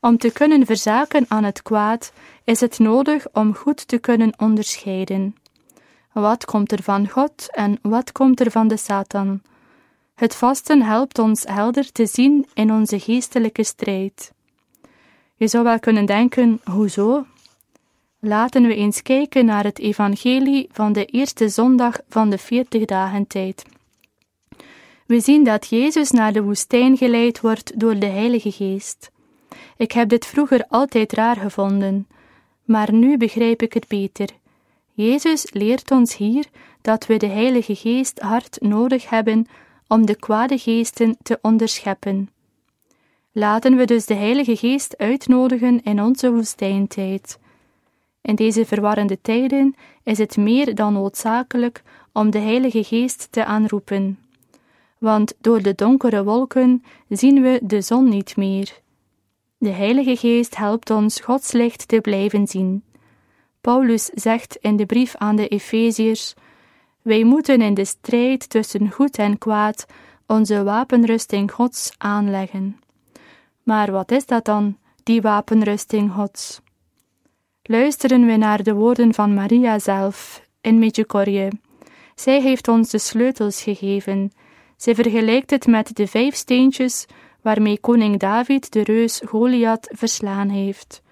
Om 0.00 0.18
te 0.18 0.32
kunnen 0.32 0.66
verzaken 0.66 1.24
aan 1.28 1.44
het 1.44 1.62
kwaad 1.62 2.12
is 2.44 2.60
het 2.60 2.78
nodig 2.78 3.26
om 3.32 3.54
goed 3.54 3.88
te 3.88 3.98
kunnen 3.98 4.32
onderscheiden. 4.38 5.36
Wat 6.12 6.44
komt 6.44 6.72
er 6.72 6.82
van 6.82 7.08
God 7.08 7.48
en 7.54 7.78
wat 7.82 8.12
komt 8.12 8.40
er 8.40 8.50
van 8.50 8.68
de 8.68 8.76
Satan? 8.76 9.42
Het 10.14 10.34
vasten 10.34 10.82
helpt 10.82 11.18
ons 11.18 11.44
helder 11.46 11.92
te 11.92 12.06
zien 12.06 12.46
in 12.54 12.72
onze 12.72 13.00
geestelijke 13.00 13.64
strijd. 13.64 14.32
Je 15.36 15.48
zou 15.48 15.64
wel 15.64 15.78
kunnen 15.78 16.06
denken: 16.06 16.60
hoezo? 16.64 17.24
Laten 18.20 18.62
we 18.62 18.74
eens 18.74 19.02
kijken 19.02 19.44
naar 19.44 19.64
het 19.64 19.78
evangelie 19.78 20.68
van 20.72 20.92
de 20.92 21.04
eerste 21.04 21.48
zondag 21.48 22.00
van 22.08 22.30
de 22.30 22.38
veertig 22.38 22.84
dagen 22.84 23.26
tijd. 23.26 23.64
We 25.06 25.20
zien 25.20 25.44
dat 25.44 25.68
Jezus 25.68 26.10
naar 26.10 26.32
de 26.32 26.42
woestijn 26.42 26.96
geleid 26.96 27.40
wordt 27.40 27.80
door 27.80 27.98
de 27.98 28.06
Heilige 28.06 28.52
Geest. 28.52 29.10
Ik 29.76 29.92
heb 29.92 30.08
dit 30.08 30.26
vroeger 30.26 30.64
altijd 30.68 31.12
raar 31.12 31.36
gevonden, 31.36 32.08
maar 32.64 32.92
nu 32.92 33.16
begrijp 33.16 33.62
ik 33.62 33.72
het 33.72 33.88
beter. 33.88 34.28
Jezus 34.92 35.50
leert 35.52 35.90
ons 35.90 36.16
hier 36.16 36.46
dat 36.82 37.06
we 37.06 37.16
de 37.16 37.26
Heilige 37.26 37.74
Geest 37.74 38.18
hard 38.18 38.60
nodig 38.60 39.10
hebben 39.10 39.46
om 39.86 40.06
de 40.06 40.16
kwade 40.16 40.58
geesten 40.58 41.16
te 41.22 41.38
onderscheppen. 41.42 42.30
Laten 43.32 43.76
we 43.76 43.84
dus 43.84 44.06
de 44.06 44.14
Heilige 44.14 44.56
Geest 44.56 44.96
uitnodigen 44.96 45.82
in 45.82 46.02
onze 46.02 46.32
woestijntijd. 46.32 47.38
In 48.28 48.34
deze 48.34 48.66
verwarrende 48.66 49.20
tijden 49.20 49.74
is 50.02 50.18
het 50.18 50.36
meer 50.36 50.74
dan 50.74 50.92
noodzakelijk 50.92 51.82
om 52.12 52.30
de 52.30 52.38
Heilige 52.38 52.84
Geest 52.84 53.28
te 53.30 53.44
aanroepen. 53.44 54.18
Want 54.98 55.34
door 55.40 55.62
de 55.62 55.74
donkere 55.74 56.24
wolken 56.24 56.84
zien 57.08 57.42
we 57.42 57.60
de 57.62 57.80
zon 57.80 58.08
niet 58.08 58.36
meer. 58.36 58.80
De 59.58 59.68
Heilige 59.68 60.16
Geest 60.16 60.56
helpt 60.56 60.90
ons 60.90 61.20
Gods 61.20 61.52
licht 61.52 61.88
te 61.88 62.00
blijven 62.00 62.46
zien. 62.46 62.84
Paulus 63.60 64.04
zegt 64.04 64.56
in 64.60 64.76
de 64.76 64.86
brief 64.86 65.16
aan 65.16 65.36
de 65.36 65.48
Efeziërs: 65.48 66.34
Wij 67.02 67.24
moeten 67.24 67.62
in 67.62 67.74
de 67.74 67.84
strijd 67.84 68.50
tussen 68.50 68.90
goed 68.90 69.18
en 69.18 69.38
kwaad 69.38 69.86
onze 70.26 70.62
wapenrusting 70.62 71.52
Gods 71.52 71.92
aanleggen. 71.98 72.80
Maar 73.62 73.90
wat 73.90 74.10
is 74.10 74.26
dat 74.26 74.44
dan, 74.44 74.76
die 75.02 75.20
wapenrusting 75.20 76.12
Gods? 76.12 76.60
Luisteren 77.70 78.26
we 78.26 78.36
naar 78.36 78.62
de 78.62 78.74
woorden 78.74 79.14
van 79.14 79.34
Maria 79.34 79.78
zelf 79.78 80.42
in 80.60 80.78
Medjugorje. 80.78 81.52
Zij 82.14 82.40
heeft 82.40 82.68
ons 82.68 82.90
de 82.90 82.98
sleutels 82.98 83.62
gegeven. 83.62 84.32
Zij 84.76 84.94
vergelijkt 84.94 85.50
het 85.50 85.66
met 85.66 85.96
de 85.96 86.06
vijf 86.06 86.34
steentjes 86.34 87.06
waarmee 87.42 87.78
koning 87.78 88.18
David 88.18 88.72
de 88.72 88.82
reus 88.82 89.20
Goliath 89.24 89.88
verslaan 89.92 90.48
heeft. 90.48 91.02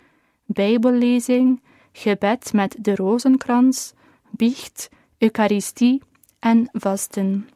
Bijbellezing, 0.44 1.62
gebed 1.92 2.52
met 2.52 2.76
de 2.78 2.94
rozenkrans, 2.94 3.92
biecht, 4.30 4.88
eucharistie 5.18 6.02
en 6.38 6.68
vasten. 6.72 7.48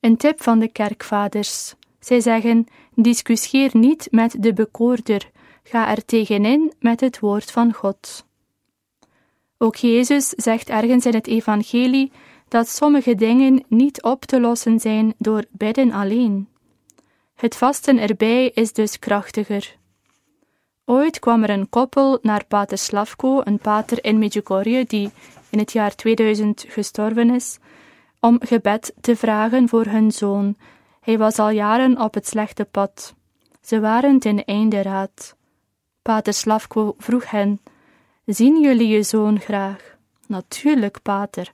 Een 0.00 0.16
tip 0.16 0.42
van 0.42 0.58
de 0.58 0.68
kerkvaders. 0.68 1.74
Zij 2.00 2.20
zeggen: 2.20 2.66
discussieer 2.94 3.70
niet 3.72 4.08
met 4.10 4.36
de 4.38 4.52
bekoorder, 4.52 5.30
ga 5.68 5.90
er 5.90 6.04
tegenin 6.04 6.72
met 6.78 7.00
het 7.00 7.20
woord 7.20 7.50
van 7.50 7.72
God. 7.72 8.24
Ook 9.58 9.76
Jezus 9.76 10.28
zegt 10.28 10.68
ergens 10.68 11.06
in 11.06 11.14
het 11.14 11.26
Evangelie 11.26 12.12
dat 12.48 12.68
sommige 12.68 13.14
dingen 13.14 13.64
niet 13.68 14.02
op 14.02 14.24
te 14.24 14.40
lossen 14.40 14.80
zijn 14.80 15.14
door 15.18 15.44
bidden 15.50 15.92
alleen. 15.92 16.48
Het 17.34 17.56
vasten 17.56 17.98
erbij 17.98 18.48
is 18.48 18.72
dus 18.72 18.98
krachtiger. 18.98 19.76
Ooit 20.84 21.18
kwam 21.18 21.42
er 21.42 21.50
een 21.50 21.68
koppel 21.68 22.18
naar 22.22 22.44
pater 22.44 22.78
Slavko, 22.78 23.40
een 23.44 23.58
pater 23.58 24.04
in 24.04 24.18
Medjugorje 24.18 24.84
die 24.84 25.10
in 25.50 25.58
het 25.58 25.72
jaar 25.72 25.94
2000 25.94 26.64
gestorven 26.68 27.30
is, 27.30 27.58
om 28.20 28.38
gebed 28.40 28.94
te 29.00 29.16
vragen 29.16 29.68
voor 29.68 29.84
hun 29.84 30.12
zoon. 30.12 30.56
Hij 31.00 31.18
was 31.18 31.38
al 31.38 31.50
jaren 31.50 32.00
op 32.00 32.14
het 32.14 32.26
slechte 32.26 32.64
pad. 32.64 33.14
Ze 33.60 33.80
waren 33.80 34.18
ten 34.18 34.44
einde 34.44 34.82
raad. 34.82 35.35
Pater 36.06 36.32
Slavko 36.32 36.94
vroeg 36.98 37.30
hen: 37.30 37.60
Zien 38.24 38.60
jullie 38.60 38.88
je 38.88 39.02
zoon 39.02 39.40
graag? 39.40 39.96
Natuurlijk, 40.26 41.02
pater. 41.02 41.52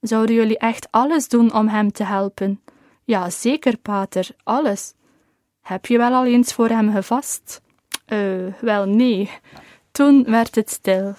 Zouden 0.00 0.34
jullie 0.34 0.58
echt 0.58 0.88
alles 0.90 1.28
doen 1.28 1.54
om 1.54 1.68
hem 1.68 1.92
te 1.92 2.04
helpen? 2.04 2.60
Ja, 3.04 3.30
zeker, 3.30 3.76
pater, 3.76 4.28
alles. 4.44 4.94
Heb 5.60 5.86
je 5.86 5.98
wel 5.98 6.12
al 6.12 6.24
eens 6.24 6.52
voor 6.52 6.68
hem 6.68 6.92
gevast? 6.92 7.60
Uh, 8.12 8.52
wel 8.60 8.84
nee. 8.86 9.30
Toen 9.92 10.24
werd 10.24 10.54
het 10.54 10.70
stil. 10.70 11.14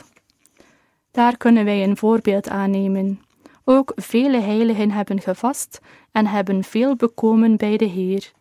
Daar 1.11 1.37
kunnen 1.37 1.65
wij 1.65 1.83
een 1.83 1.97
voorbeeld 1.97 2.49
aannemen. 2.49 3.21
Ook 3.63 3.91
vele 3.95 4.39
heiligen 4.39 4.91
hebben 4.91 5.21
gevast 5.21 5.81
en 6.11 6.27
hebben 6.27 6.63
veel 6.63 6.95
bekomen 6.95 7.57
bij 7.57 7.77
de 7.77 7.85
Heer. 7.85 8.31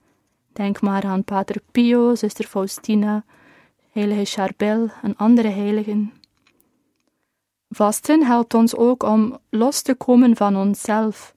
Denk 0.53 0.81
maar 0.81 1.05
aan 1.05 1.25
Pater 1.25 1.61
Pio, 1.73 2.15
zuster 2.15 2.45
Faustina, 2.45 3.25
heilige 3.93 4.25
Charbel 4.25 4.89
en 5.03 5.17
andere 5.17 5.49
heiligen. 5.49 6.13
Vasten 7.69 8.25
helpt 8.25 8.55
ons 8.55 8.77
ook 8.77 9.03
om 9.03 9.39
los 9.51 9.83
te 9.83 9.95
komen 9.95 10.37
van 10.37 10.57
onszelf. 10.57 11.35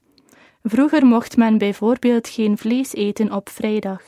Vroeger 0.63 1.05
mocht 1.05 1.37
men 1.37 1.57
bijvoorbeeld 1.57 2.27
geen 2.27 2.57
vlees 2.57 2.93
eten 2.93 3.31
op 3.31 3.49
vrijdag. 3.49 4.01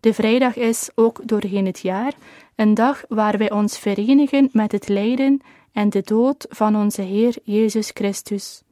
De 0.00 0.14
vrijdag 0.14 0.56
is 0.56 0.90
ook 0.94 1.20
doorheen 1.24 1.66
het 1.66 1.80
jaar 1.80 2.12
een 2.54 2.74
dag 2.74 3.04
waar 3.08 3.38
wij 3.38 3.50
ons 3.50 3.78
verenigen 3.78 4.48
met 4.52 4.72
het 4.72 4.88
lijden 4.88 5.40
en 5.72 5.90
de 5.90 6.02
dood 6.02 6.46
van 6.48 6.76
onze 6.76 7.02
Heer 7.02 7.36
Jezus 7.44 7.90
Christus. 7.94 8.62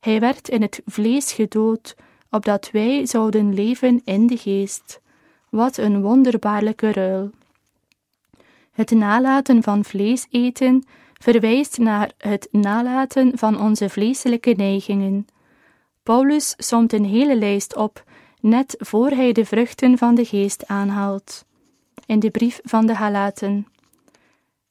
Hij 0.00 0.20
werd 0.20 0.48
in 0.48 0.62
het 0.62 0.82
vlees 0.86 1.32
gedood, 1.32 1.96
opdat 2.30 2.70
wij 2.70 3.06
zouden 3.06 3.54
leven 3.54 4.00
in 4.04 4.26
de 4.26 4.36
geest. 4.36 5.00
Wat 5.50 5.76
een 5.76 6.02
wonderbaarlijke 6.02 6.92
ruil. 6.92 7.30
Het 8.80 8.90
nalaten 8.90 9.62
van 9.62 9.84
vlees 9.84 10.26
eten 10.30 10.84
verwijst 11.12 11.78
naar 11.78 12.12
het 12.18 12.48
nalaten 12.50 13.38
van 13.38 13.60
onze 13.60 13.88
vleeselijke 13.88 14.50
neigingen. 14.50 15.26
Paulus 16.02 16.54
somt 16.56 16.92
een 16.92 17.04
hele 17.04 17.36
lijst 17.36 17.76
op 17.76 18.04
net 18.40 18.74
voor 18.78 19.10
hij 19.10 19.32
de 19.32 19.44
vruchten 19.44 19.98
van 19.98 20.14
de 20.14 20.24
geest 20.24 20.66
aanhaalt. 20.66 21.44
In 22.06 22.18
de 22.18 22.30
brief 22.30 22.60
van 22.62 22.86
de 22.86 22.94
Halaten. 22.94 23.66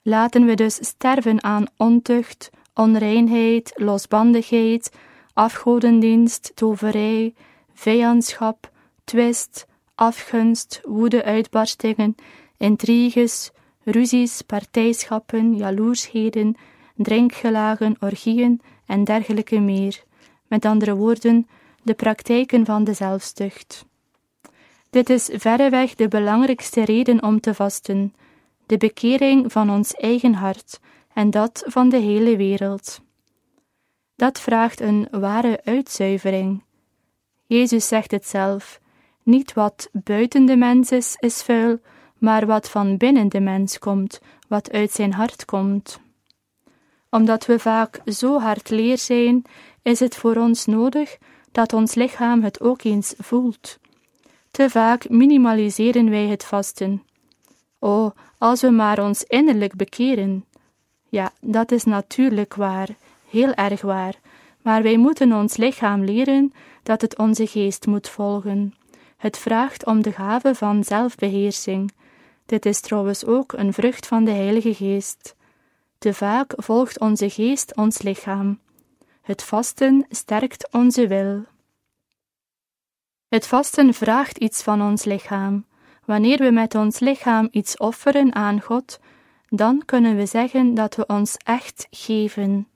Laten 0.02 0.46
we 0.46 0.54
dus 0.54 0.76
sterven 0.76 1.44
aan 1.44 1.66
ontucht, 1.78 2.50
onreinheid, 2.74 3.72
losbandigheid, 3.76 4.92
afgodendienst, 5.34 6.52
toverij, 6.56 7.34
vijandschap, 7.74 8.72
twist, 9.04 9.66
afgunst, 9.96 10.82
woede-uitbarstingen, 10.84 12.16
intriges, 12.58 13.52
ruzies, 13.84 14.42
partijschappen, 14.42 15.56
jaloersheden, 15.56 16.56
drinkgelagen, 16.96 17.96
orgieën 18.00 18.62
en 18.86 19.04
dergelijke 19.04 19.60
meer. 19.60 20.04
Met 20.48 20.66
andere 20.66 20.96
woorden, 20.96 21.48
de 21.84 21.94
praktijken 21.94 22.66
van 22.66 22.84
de 22.84 22.94
zelfstucht. 22.94 23.86
Dit 24.90 25.10
is 25.10 25.30
verreweg 25.34 25.96
de 25.96 26.08
belangrijkste 26.08 26.86
reden 26.86 27.24
om 27.24 27.40
te 27.40 27.54
vasten, 27.54 28.14
de 28.66 28.78
bekering 28.78 29.52
van 29.52 29.70
ons 29.70 29.94
eigen 29.94 30.34
hart 30.34 30.80
en 31.14 31.30
dat 31.30 31.64
van 31.68 31.90
de 31.90 31.98
hele 31.98 32.38
wereld. 32.38 33.02
Dat 34.16 34.40
vraagt 34.40 34.80
een 34.80 35.08
ware 35.12 35.60
uitzuivering. 35.64 36.64
Jezus 37.46 37.88
zegt 37.88 38.12
het 38.12 38.28
zelf: 38.28 38.80
niet 39.24 39.54
wat 39.54 39.90
buiten 39.92 40.46
de 40.46 40.56
mens 40.56 40.92
is, 40.92 41.16
is 41.20 41.42
vuil, 41.42 41.80
maar 42.20 42.46
wat 42.46 42.70
van 42.70 42.98
binnen 42.98 43.30
de 43.30 43.40
mens 43.40 43.80
komt, 43.80 44.22
wat 44.48 44.72
uit 44.72 44.92
zijn 44.92 45.14
hart 45.14 45.46
komt. 45.46 46.00
Omdat 47.10 47.46
we 47.46 47.60
vaak 47.60 48.02
zo 48.06 48.40
hard 48.40 48.70
leer 48.70 48.98
zijn, 48.98 49.44
is 49.82 50.00
het 50.00 50.16
voor 50.16 50.36
ons 50.36 50.66
nodig 50.66 51.18
dat 51.52 51.74
ons 51.74 51.96
lichaam 51.96 52.44
het 52.44 52.62
ook 52.62 52.84
eens 52.84 53.14
voelt. 53.18 53.80
Te 54.52 54.70
vaak 54.70 55.10
minimaliseren 55.10 56.10
wij 56.10 56.28
het 56.28 56.46
vasten. 56.46 57.04
Oh, 57.80 58.12
als 58.38 58.62
we 58.62 58.70
maar 58.70 59.04
ons 59.04 59.24
innerlijk 59.24 59.76
bekeren. 59.76 60.46
Ja, 61.10 61.32
dat 61.42 61.72
is 61.72 61.84
natuurlijk 61.84 62.56
waar, 62.56 62.90
heel 63.30 63.54
erg 63.54 63.82
waar, 63.82 64.16
maar 64.62 64.84
wij 64.84 64.98
moeten 64.98 65.34
ons 65.34 65.58
lichaam 65.58 66.04
leren 66.04 66.54
dat 66.84 67.02
het 67.02 67.18
onze 67.18 67.48
geest 67.48 67.86
moet 67.86 68.10
volgen. 68.10 68.74
Het 69.18 69.38
vraagt 69.38 69.86
om 69.86 70.02
de 70.02 70.12
gave 70.12 70.56
van 70.56 70.84
zelfbeheersing. 70.84 71.92
Dit 72.50 72.66
is 72.66 72.80
trouwens 72.80 73.26
ook 73.26 73.54
een 73.54 73.74
vrucht 73.74 74.08
van 74.08 74.24
de 74.24 74.32
Heilige 74.32 74.74
Geest. 74.74 75.36
Te 75.98 76.14
vaak 76.14 76.54
volgt 76.58 77.00
onze 77.00 77.30
geest 77.30 77.76
ons 77.76 78.02
lichaam. 78.02 78.60
Het 79.22 79.44
vasten 79.44 80.06
sterkt 80.10 80.72
onze 80.72 81.08
wil. 81.08 81.44
Het 83.28 83.48
vasten 83.48 83.94
vraagt 83.94 84.38
iets 84.38 84.64
van 84.64 84.82
ons 84.82 85.04
lichaam. 85.04 85.66
Wanneer 86.06 86.38
we 86.38 86.52
met 86.52 86.76
ons 86.76 87.00
lichaam 87.00 87.48
iets 87.52 87.78
offeren 87.78 88.36
aan 88.36 88.62
God, 88.62 89.00
dan 89.50 89.86
kunnen 89.86 90.16
we 90.16 90.26
zeggen 90.26 90.74
dat 90.74 90.96
we 90.96 91.06
ons 91.06 91.38
echt 91.38 91.88
geven. 91.92 92.68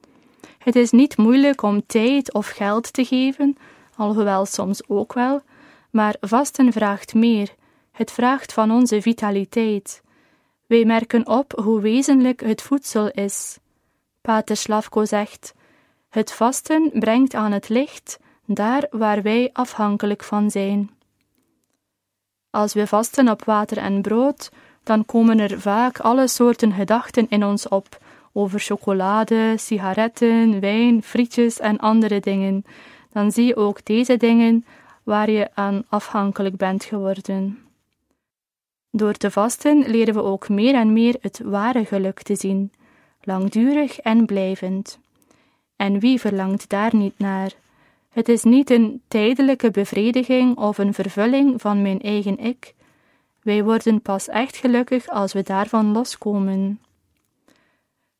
Het 0.57 0.75
is 0.75 0.91
niet 0.91 1.17
moeilijk 1.17 1.61
om 1.61 1.85
tijd 1.85 2.33
of 2.33 2.47
geld 2.47 2.93
te 2.93 3.05
geven, 3.05 3.57
alhoewel 3.95 4.45
soms 4.45 4.89
ook 4.89 5.13
wel, 5.13 5.41
maar 5.89 6.15
vasten 6.19 6.73
vraagt 6.73 7.13
meer. 7.13 7.55
Het 7.93 8.11
vraagt 8.11 8.53
van 8.53 8.71
onze 8.71 9.01
vitaliteit. 9.01 10.01
Wij 10.65 10.85
merken 10.85 11.27
op 11.27 11.61
hoe 11.63 11.81
wezenlijk 11.81 12.41
het 12.41 12.61
voedsel 12.61 13.11
is. 13.11 13.57
Pater 14.21 14.57
Slavko 14.57 15.05
zegt: 15.05 15.53
Het 16.09 16.31
vasten 16.31 16.91
brengt 16.93 17.33
aan 17.33 17.51
het 17.51 17.69
licht 17.69 18.19
daar 18.45 18.87
waar 18.89 19.21
wij 19.21 19.49
afhankelijk 19.53 20.23
van 20.23 20.51
zijn. 20.51 20.89
Als 22.49 22.73
we 22.73 22.87
vasten 22.87 23.29
op 23.29 23.43
water 23.43 23.77
en 23.77 24.01
brood, 24.01 24.51
dan 24.83 25.05
komen 25.05 25.39
er 25.39 25.61
vaak 25.61 25.99
alle 25.99 26.27
soorten 26.27 26.71
gedachten 26.71 27.29
in 27.29 27.45
ons 27.45 27.67
op 27.67 27.97
over 28.31 28.59
chocolade, 28.59 29.55
sigaretten, 29.57 30.59
wijn, 30.59 31.03
frietjes 31.03 31.59
en 31.59 31.77
andere 31.77 32.19
dingen. 32.19 32.65
Dan 33.11 33.31
zie 33.31 33.45
je 33.45 33.55
ook 33.55 33.85
deze 33.85 34.17
dingen 34.17 34.65
waar 35.03 35.29
je 35.29 35.49
aan 35.53 35.83
afhankelijk 35.89 36.57
bent 36.57 36.83
geworden. 36.83 37.63
Door 38.95 39.13
te 39.13 39.31
vasten 39.31 39.89
leren 39.89 40.13
we 40.13 40.23
ook 40.23 40.49
meer 40.49 40.75
en 40.75 40.93
meer 40.93 41.15
het 41.21 41.41
ware 41.43 41.85
geluk 41.85 42.21
te 42.21 42.35
zien, 42.35 42.71
langdurig 43.21 43.99
en 43.99 44.25
blijvend. 44.25 44.99
En 45.75 45.99
wie 45.99 46.19
verlangt 46.19 46.69
daar 46.69 46.95
niet 46.95 47.19
naar? 47.19 47.53
Het 48.09 48.29
is 48.29 48.43
niet 48.43 48.69
een 48.69 49.01
tijdelijke 49.07 49.71
bevrediging 49.71 50.57
of 50.57 50.77
een 50.77 50.93
vervulling 50.93 51.61
van 51.61 51.81
mijn 51.81 52.01
eigen 52.01 52.37
ik. 52.37 52.73
Wij 53.41 53.63
worden 53.63 54.01
pas 54.01 54.27
echt 54.27 54.57
gelukkig 54.57 55.07
als 55.07 55.33
we 55.33 55.41
daarvan 55.41 55.91
loskomen. 55.91 56.79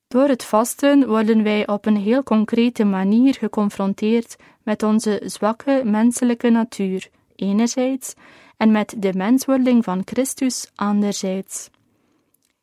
Door 0.08 0.28
het 0.28 0.44
vasten 0.44 1.08
worden 1.08 1.44
wij 1.44 1.68
op 1.68 1.86
een 1.86 1.98
heel 1.98 2.24
concrete 2.24 2.84
manier 2.84 3.34
geconfronteerd 3.34 4.36
met 4.64 4.84
onze 4.84 5.22
zwakke 5.26 5.82
menselijke 5.86 6.50
natuur, 6.50 7.10
enerzijds, 7.36 8.14
en 8.58 8.72
met 8.72 8.94
de 8.98 9.14
menswording 9.14 9.84
van 9.84 10.02
Christus, 10.06 10.72
anderzijds. 10.76 11.70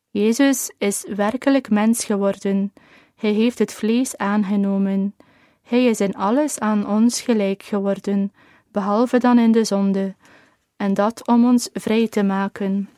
Jezus 0.09 0.71
is 0.77 1.05
werkelijk 1.15 1.69
mens 1.69 2.05
geworden. 2.05 2.73
Hij 3.15 3.31
heeft 3.31 3.59
het 3.59 3.73
vlees 3.73 4.17
aangenomen. 4.17 5.15
Hij 5.61 5.85
is 5.85 5.99
in 5.99 6.15
alles 6.15 6.59
aan 6.59 6.87
ons 6.87 7.21
gelijk 7.21 7.63
geworden, 7.63 8.33
behalve 8.71 9.17
dan 9.17 9.39
in 9.39 9.51
de 9.51 9.63
zonde, 9.63 10.15
en 10.75 10.93
dat 10.93 11.27
om 11.27 11.45
ons 11.45 11.69
vrij 11.73 12.07
te 12.07 12.23
maken. 12.23 12.89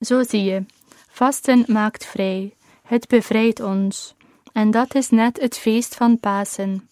Zo 0.00 0.22
zie 0.22 0.42
je, 0.42 0.64
vasten 1.08 1.64
maakt 1.66 2.06
vrij, 2.06 2.54
het 2.82 3.08
bevrijdt 3.08 3.60
ons, 3.60 4.14
en 4.52 4.70
dat 4.70 4.94
is 4.94 5.10
net 5.10 5.40
het 5.40 5.58
feest 5.58 5.94
van 5.94 6.20
Pasen. 6.20 6.88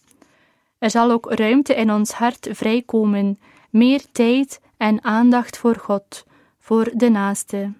Er 0.79 0.90
zal 0.90 1.11
ook 1.11 1.33
ruimte 1.33 1.74
in 1.74 1.92
ons 1.92 2.12
hart 2.12 2.48
vrijkomen, 2.50 3.38
meer 3.70 4.02
tijd 4.12 4.61
en 4.76 5.04
aandacht 5.04 5.59
voor 5.59 5.76
God, 5.76 6.24
voor 6.59 6.90
de 6.94 7.09
naaste. 7.09 7.72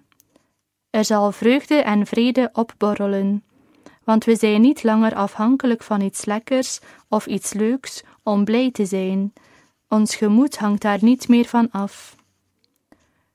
Er 0.89 1.05
zal 1.05 1.31
vreugde 1.31 1.75
en 1.75 2.05
vrede 2.05 2.49
opborrelen, 2.53 3.43
want 4.03 4.25
we 4.25 4.35
zijn 4.35 4.61
niet 4.61 4.83
langer 4.83 5.15
afhankelijk 5.15 5.83
van 5.83 6.01
iets 6.01 6.25
lekkers 6.25 6.79
of 7.07 7.25
iets 7.25 7.53
leuks 7.53 8.03
om 8.23 8.45
blij 8.45 8.71
te 8.71 8.85
zijn. 8.85 9.33
Ons 9.87 10.15
gemoed 10.15 10.57
hangt 10.57 10.81
daar 10.81 10.99
niet 11.01 11.27
meer 11.27 11.45
van 11.45 11.71
af. 11.71 12.15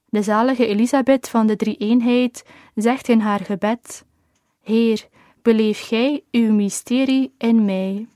De 0.09 0.23
zalige 0.23 0.67
Elisabeth 0.67 1.29
van 1.29 1.47
de 1.47 1.57
Drie-eenheid 1.57 2.45
zegt 2.75 3.09
in 3.09 3.21
haar 3.21 3.41
gebed: 3.41 4.05
Heer, 4.63 5.09
beleef 5.43 5.87
gij 5.87 6.23
uw 6.31 6.53
mysterie 6.53 7.35
in 7.39 7.65
mij. 7.65 8.07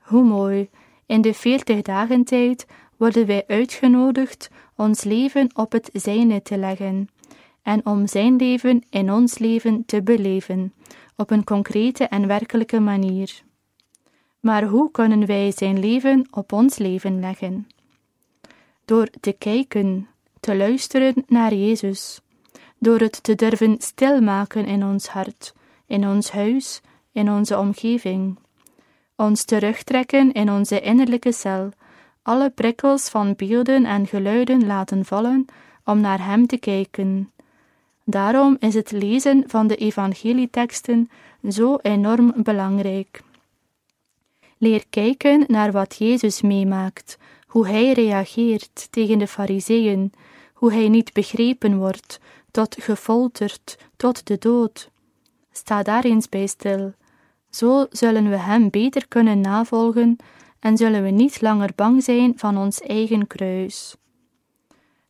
Hoe 0.00 0.24
mooi, 0.24 0.68
in 1.06 1.20
de 1.20 1.34
veertig 1.34 1.82
dagen 1.82 2.24
tijd 2.24 2.66
worden 2.96 3.26
wij 3.26 3.44
uitgenodigd 3.46 4.50
ons 4.76 5.04
leven 5.04 5.50
op 5.54 5.72
het 5.72 5.90
zijne 5.92 6.42
te 6.42 6.58
leggen 6.58 7.08
en 7.62 7.86
om 7.86 8.06
zijn 8.06 8.36
leven 8.36 8.82
in 8.90 9.12
ons 9.12 9.38
leven 9.38 9.84
te 9.86 10.02
beleven, 10.02 10.74
op 11.16 11.30
een 11.30 11.44
concrete 11.44 12.04
en 12.04 12.26
werkelijke 12.26 12.80
manier. 12.80 13.42
Maar 14.40 14.64
hoe 14.64 14.90
kunnen 14.90 15.26
wij 15.26 15.52
zijn 15.52 15.78
leven 15.78 16.28
op 16.30 16.52
ons 16.52 16.78
leven 16.78 17.20
leggen? 17.20 17.66
Door 18.84 19.08
te 19.20 19.32
kijken, 19.32 20.08
te 20.40 20.56
luisteren 20.56 21.24
naar 21.26 21.54
Jezus, 21.54 22.20
door 22.78 22.98
het 22.98 23.22
te 23.22 23.34
durven 23.34 23.76
stilmaken 23.78 24.66
in 24.66 24.84
ons 24.84 25.06
hart, 25.06 25.54
in 25.86 26.08
ons 26.08 26.30
huis, 26.30 26.80
in 27.12 27.30
onze 27.30 27.58
omgeving, 27.58 28.38
ons 29.16 29.44
terugtrekken 29.44 30.32
in 30.32 30.50
onze 30.50 30.80
innerlijke 30.80 31.32
cel, 31.32 31.70
alle 32.26 32.50
prikkels 32.50 33.08
van 33.08 33.34
beelden 33.36 33.84
en 33.84 34.06
geluiden 34.06 34.66
laten 34.66 35.04
vallen 35.04 35.46
om 35.84 36.00
naar 36.00 36.24
Hem 36.24 36.46
te 36.46 36.56
kijken, 36.56 37.30
Daarom 38.08 38.56
is 38.60 38.74
het 38.74 38.90
lezen 38.90 39.44
van 39.46 39.66
de 39.66 39.76
evangelieteksten 39.76 41.10
zo 41.48 41.76
enorm 41.82 42.32
belangrijk. 42.36 43.22
Leer 44.58 44.84
kijken 44.90 45.44
naar 45.46 45.72
wat 45.72 45.96
Jezus 45.98 46.40
meemaakt, 46.42 47.18
hoe 47.46 47.68
hij 47.68 47.92
reageert 47.92 48.88
tegen 48.90 49.18
de 49.18 49.26
Fariseeën, 49.26 50.12
hoe 50.54 50.72
hij 50.72 50.88
niet 50.88 51.12
begrepen 51.12 51.78
wordt, 51.78 52.20
tot 52.50 52.76
gefolterd, 52.80 53.78
tot 53.96 54.26
de 54.26 54.38
dood. 54.38 54.90
Sta 55.52 55.82
daar 55.82 56.04
eens 56.04 56.28
bij 56.28 56.46
stil. 56.46 56.92
Zo 57.50 57.86
zullen 57.90 58.30
we 58.30 58.36
hem 58.36 58.70
beter 58.70 59.08
kunnen 59.08 59.40
navolgen 59.40 60.16
en 60.60 60.76
zullen 60.76 61.02
we 61.02 61.10
niet 61.10 61.40
langer 61.40 61.70
bang 61.74 62.02
zijn 62.02 62.32
van 62.36 62.58
ons 62.58 62.80
eigen 62.80 63.26
kruis. 63.26 63.96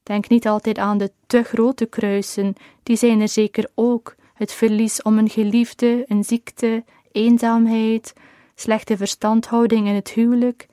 Denk 0.03 0.29
niet 0.29 0.49
altijd 0.49 0.79
aan 0.79 0.99
de 0.99 1.13
te 1.27 1.43
grote 1.43 1.87
kruisen, 1.87 2.55
die 2.83 2.97
zijn 2.97 3.21
er 3.21 3.29
zeker 3.29 3.69
ook: 3.75 4.15
het 4.35 4.53
verlies 4.53 5.03
om 5.03 5.19
een 5.19 5.29
geliefde, 5.29 6.05
een 6.09 6.25
ziekte, 6.25 6.85
eenzaamheid, 7.13 8.13
slechte 8.55 8.97
verstandhouding 8.97 9.87
in 9.87 9.95
het 9.95 10.11
huwelijk. 10.11 10.67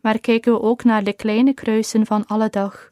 Maar 0.00 0.18
kijken 0.18 0.52
we 0.52 0.60
ook 0.60 0.84
naar 0.84 1.04
de 1.04 1.12
kleine 1.12 1.52
kruisen 1.52 2.06
van 2.06 2.26
alle 2.26 2.50
dag. 2.50 2.90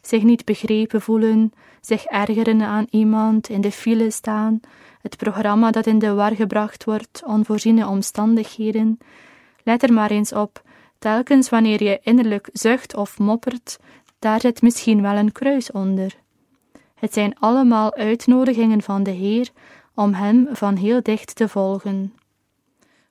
Zich 0.00 0.22
niet 0.22 0.44
begrepen 0.44 1.00
voelen, 1.00 1.52
zich 1.80 2.04
ergeren 2.04 2.62
aan 2.62 2.86
iemand, 2.90 3.48
in 3.48 3.60
de 3.60 3.72
file 3.72 4.10
staan, 4.10 4.60
het 5.02 5.16
programma 5.16 5.70
dat 5.70 5.86
in 5.86 5.98
de 5.98 6.14
war 6.14 6.34
gebracht 6.34 6.84
wordt, 6.84 7.22
onvoorziene 7.24 7.86
omstandigheden. 7.86 8.98
Let 9.62 9.82
er 9.82 9.92
maar 9.92 10.10
eens 10.10 10.32
op, 10.32 10.62
telkens 10.98 11.48
wanneer 11.48 11.82
je 11.82 12.00
innerlijk 12.02 12.48
zucht 12.52 12.96
of 12.96 13.18
moppert, 13.18 13.78
daar 14.18 14.40
zit 14.40 14.62
misschien 14.62 15.02
wel 15.02 15.16
een 15.16 15.32
kruis 15.32 15.70
onder. 15.70 16.16
Het 16.94 17.12
zijn 17.12 17.38
allemaal 17.38 17.94
uitnodigingen 17.94 18.82
van 18.82 19.02
de 19.02 19.10
Heer 19.10 19.50
om 19.94 20.14
Hem 20.14 20.48
van 20.50 20.76
heel 20.76 21.02
dicht 21.02 21.34
te 21.34 21.48
volgen. 21.48 22.14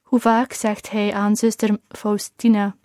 Hoe 0.02 0.20
vaak 0.20 0.54
zegt 0.54 0.92
Hij 0.92 1.14
aan 1.14 1.36
zuster 1.36 1.78
Faustina: 1.88 2.76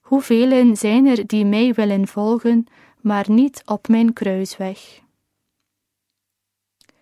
Hoeveel 0.00 0.76
zijn 0.76 1.06
er 1.06 1.26
die 1.26 1.44
mij 1.44 1.72
willen 1.72 2.08
volgen, 2.08 2.66
maar 3.00 3.30
niet 3.30 3.62
op 3.66 3.88
mijn 3.88 4.12
kruisweg? 4.12 5.02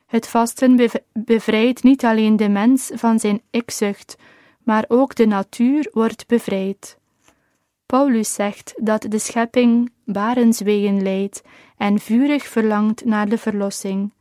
Het 0.06 0.28
vasten 0.28 0.90
bevrijdt 1.12 1.82
niet 1.82 2.04
alleen 2.04 2.36
de 2.36 2.48
mens 2.48 2.90
van 2.94 3.18
zijn 3.18 3.42
ikzucht, 3.50 4.16
maar 4.62 4.84
ook 4.88 5.14
de 5.14 5.26
natuur 5.26 5.90
wordt 5.92 6.26
bevrijd. 6.26 6.98
Paulus 7.86 8.34
zegt 8.34 8.74
dat 8.76 9.06
de 9.08 9.18
schepping 9.18 9.92
barenswegen 10.04 11.02
leidt 11.02 11.42
en 11.76 11.98
vurig 11.98 12.46
verlangt 12.46 13.04
naar 13.04 13.28
de 13.28 13.38
verlossing. 13.38 14.12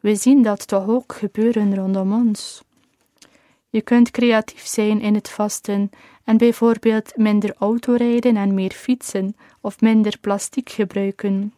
We 0.00 0.14
zien 0.14 0.42
dat 0.42 0.68
toch 0.68 0.88
ook 0.88 1.14
gebeuren 1.14 1.74
rondom 1.74 2.12
ons. 2.12 2.62
Je 3.68 3.82
kunt 3.82 4.10
creatief 4.10 4.66
zijn 4.66 5.00
in 5.00 5.14
het 5.14 5.30
vasten 5.30 5.90
en 6.24 6.36
bijvoorbeeld 6.36 7.16
minder 7.16 7.54
autorijden 7.58 8.36
en 8.36 8.54
meer 8.54 8.70
fietsen 8.70 9.36
of 9.60 9.80
minder 9.80 10.18
plastic 10.20 10.70
gebruiken. 10.70 11.52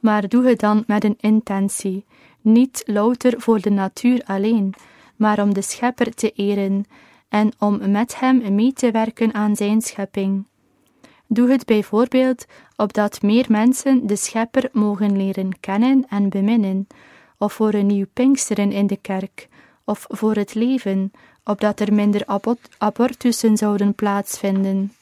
Maar 0.00 0.28
doe 0.28 0.46
het 0.46 0.60
dan 0.60 0.84
met 0.86 1.04
een 1.04 1.18
intentie, 1.20 2.04
niet 2.40 2.82
louter 2.86 3.40
voor 3.40 3.60
de 3.60 3.70
natuur 3.70 4.22
alleen, 4.24 4.74
maar 5.16 5.42
om 5.42 5.54
de 5.54 5.62
schepper 5.62 6.14
te 6.14 6.30
eren 6.30 6.84
en 7.28 7.52
om 7.58 7.90
met 7.90 8.20
hem 8.20 8.54
mee 8.54 8.72
te 8.72 8.90
werken 8.90 9.34
aan 9.34 9.56
zijn 9.56 9.82
schepping. 9.82 10.46
Doe 11.26 11.50
het 11.50 11.64
bijvoorbeeld 11.66 12.46
opdat 12.76 13.22
meer 13.22 13.44
mensen 13.48 14.06
de 14.06 14.16
schepper 14.16 14.68
mogen 14.72 15.16
leren 15.16 15.60
kennen 15.60 16.04
en 16.08 16.28
beminnen, 16.28 16.86
of 17.38 17.52
voor 17.52 17.74
een 17.74 17.86
nieuw 17.86 18.06
Pinksteren 18.12 18.72
in 18.72 18.86
de 18.86 18.96
kerk, 18.96 19.48
of 19.84 20.04
voor 20.08 20.34
het 20.34 20.54
leven, 20.54 21.12
opdat 21.44 21.80
er 21.80 21.94
minder 21.94 22.40
abortussen 22.78 23.56
zouden 23.56 23.94
plaatsvinden. 23.94 24.92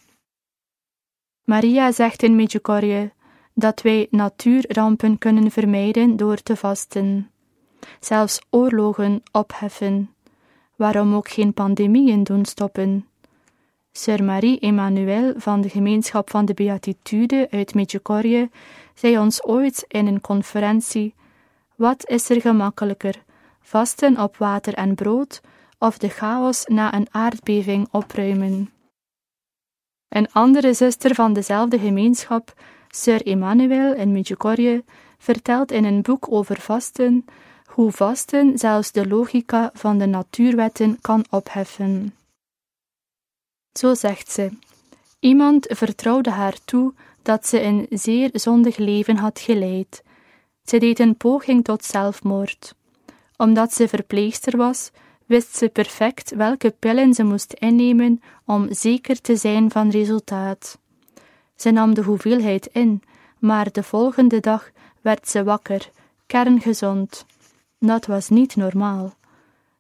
Maria 1.45 1.93
zegt 1.93 2.23
in 2.23 2.37
Medjugorje 2.37 3.13
dat 3.55 3.83
wij 3.83 4.07
natuurrampen 4.11 5.19
kunnen 5.19 5.51
vermijden 5.51 6.17
door 6.17 6.43
te 6.43 6.57
vasten, 6.57 7.31
zelfs 8.01 8.41
oorlogen 8.51 9.23
opheffen, 9.33 10.14
waarom 10.77 11.15
ook 11.15 11.29
geen 11.29 11.55
pandemieën 11.55 12.23
doen 12.23 12.45
stoppen. 12.45 13.07
Sir 13.93 14.25
Marie 14.25 14.59
Emmanuel 14.59 15.35
van 15.37 15.61
de 15.61 15.69
gemeenschap 15.69 16.31
van 16.31 16.45
de 16.45 16.55
Beatitude 16.55 17.49
uit 17.51 17.75
Medjugorje 17.75 18.51
zei 18.95 19.19
ons 19.19 19.45
ooit 19.45 19.85
in 19.89 20.07
een 20.07 20.21
conferentie: 20.21 21.15
Wat 21.77 22.09
is 22.09 22.31
er 22.31 22.41
gemakkelijker, 22.41 23.23
vasten 23.61 24.21
op 24.21 24.37
water 24.37 24.75
en 24.75 24.95
brood 24.95 25.41
of 25.79 25.99
de 25.99 26.09
chaos 26.09 26.65
na 26.65 26.95
een 26.95 27.07
aardbeving 27.11 27.89
opruimen? 27.91 28.71
Een 30.09 30.33
andere 30.33 30.73
zuster 30.73 31.15
van 31.15 31.33
dezelfde 31.33 31.79
gemeenschap, 31.79 32.53
Sir 32.89 33.27
Emmanuel 33.27 33.95
in 33.95 34.13
Medjugorje, 34.13 34.85
vertelt 35.19 35.73
in 35.73 35.85
een 35.85 36.03
boek 36.03 36.33
over 36.33 36.61
vasten 36.61 37.25
hoe 37.75 37.93
vasten 37.93 38.59
zelfs 38.59 38.93
de 38.93 39.09
logica 39.09 39.71
van 39.73 39.99
de 39.99 40.07
natuurwetten 40.07 40.99
kan 41.01 41.25
opheffen. 41.31 42.15
Zo 43.73 43.95
zegt 43.95 44.31
ze: 44.31 44.51
Iemand 45.19 45.67
vertrouwde 45.69 46.31
haar 46.31 46.59
toe 46.65 46.93
dat 47.23 47.47
ze 47.47 47.63
een 47.63 47.87
zeer 47.91 48.31
zondig 48.33 48.77
leven 48.77 49.17
had 49.17 49.41
geleid. 49.41 50.03
Ze 50.65 50.79
deed 50.79 50.99
een 50.99 51.17
poging 51.17 51.65
tot 51.65 51.85
zelfmoord. 51.85 52.75
Omdat 53.37 53.73
ze 53.73 53.89
verpleegster 53.89 54.57
was, 54.57 54.91
wist 55.27 55.57
ze 55.57 55.69
perfect 55.69 56.35
welke 56.35 56.71
pillen 56.79 57.15
ze 57.15 57.23
moest 57.23 57.53
innemen 57.53 58.23
om 58.45 58.75
zeker 58.75 59.21
te 59.21 59.37
zijn 59.37 59.71
van 59.71 59.91
resultaat. 59.91 60.79
Ze 61.57 61.71
nam 61.71 61.95
de 61.95 62.03
hoeveelheid 62.03 62.67
in, 62.67 63.03
maar 63.39 63.73
de 63.73 63.83
volgende 63.83 64.41
dag 64.41 64.71
werd 65.01 65.29
ze 65.29 65.45
wakker, 65.45 65.91
kerngezond. 66.27 67.27
Dat 67.87 68.07
was 68.07 68.29
niet 68.29 68.57
normaal. 68.57 69.15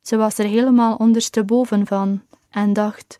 Ze 0.02 0.16
was 0.16 0.38
er 0.38 0.44
helemaal 0.44 0.96
ondersteboven 0.96 1.86
van 1.86 2.22
en 2.50 2.72
dacht: 2.72 3.18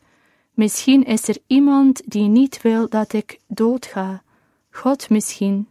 Misschien 0.53 1.05
is 1.05 1.29
er 1.29 1.37
iemand 1.47 2.03
die 2.05 2.29
niet 2.29 2.63
wil 2.63 2.89
dat 2.89 3.13
ik 3.13 3.39
doodga. 3.47 4.23
God 4.71 5.11
misschien. 5.11 5.69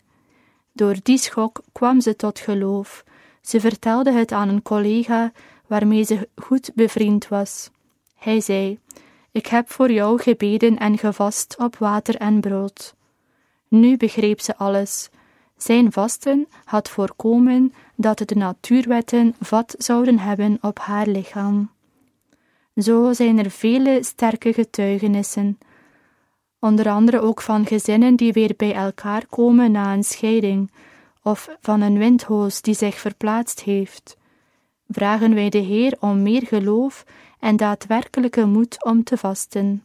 Door 0.71 0.95
die 1.03 1.17
schok 1.17 1.61
kwam 1.71 2.01
ze 2.01 2.15
tot 2.15 2.39
geloof. 2.39 3.03
Ze 3.41 3.59
vertelde 3.59 4.11
het 4.11 4.31
aan 4.31 4.49
een 4.49 4.61
collega 4.61 5.31
waarmee 5.67 6.03
ze 6.03 6.29
goed 6.35 6.71
bevriend 6.75 7.27
was. 7.27 7.69
Hij 8.15 8.41
zei: 8.41 8.79
Ik 9.31 9.47
heb 9.47 9.71
voor 9.71 9.91
jou 9.91 10.21
gebeden 10.21 10.77
en 10.77 10.97
gevast 10.97 11.55
op 11.57 11.77
water 11.77 12.15
en 12.15 12.41
brood. 12.41 12.95
Nu 13.67 13.97
begreep 13.97 14.41
ze 14.41 14.57
alles. 14.57 15.09
Zijn 15.63 15.91
vasten 15.91 16.47
had 16.65 16.89
voorkomen 16.89 17.73
dat 17.95 18.17
de 18.17 18.35
natuurwetten 18.35 19.35
vat 19.39 19.75
zouden 19.77 20.19
hebben 20.19 20.57
op 20.61 20.79
haar 20.79 21.07
lichaam. 21.07 21.71
Zo 22.75 23.13
zijn 23.13 23.39
er 23.39 23.49
vele 23.49 24.03
sterke 24.03 24.53
getuigenissen, 24.53 25.57
onder 26.59 26.89
andere 26.89 27.19
ook 27.19 27.41
van 27.41 27.65
gezinnen 27.65 28.15
die 28.15 28.33
weer 28.33 28.53
bij 28.57 28.73
elkaar 28.73 29.25
komen 29.29 29.71
na 29.71 29.93
een 29.93 30.03
scheiding, 30.03 30.71
of 31.21 31.49
van 31.59 31.81
een 31.81 31.97
windhoos 31.97 32.61
die 32.61 32.75
zich 32.75 32.95
verplaatst 32.95 33.61
heeft. 33.61 34.17
Vragen 34.87 35.33
wij 35.33 35.49
de 35.49 35.57
Heer 35.57 35.97
om 35.99 36.21
meer 36.21 36.45
geloof 36.47 37.05
en 37.39 37.55
daadwerkelijke 37.55 38.45
moed 38.45 38.83
om 38.83 39.03
te 39.03 39.17
vasten, 39.17 39.83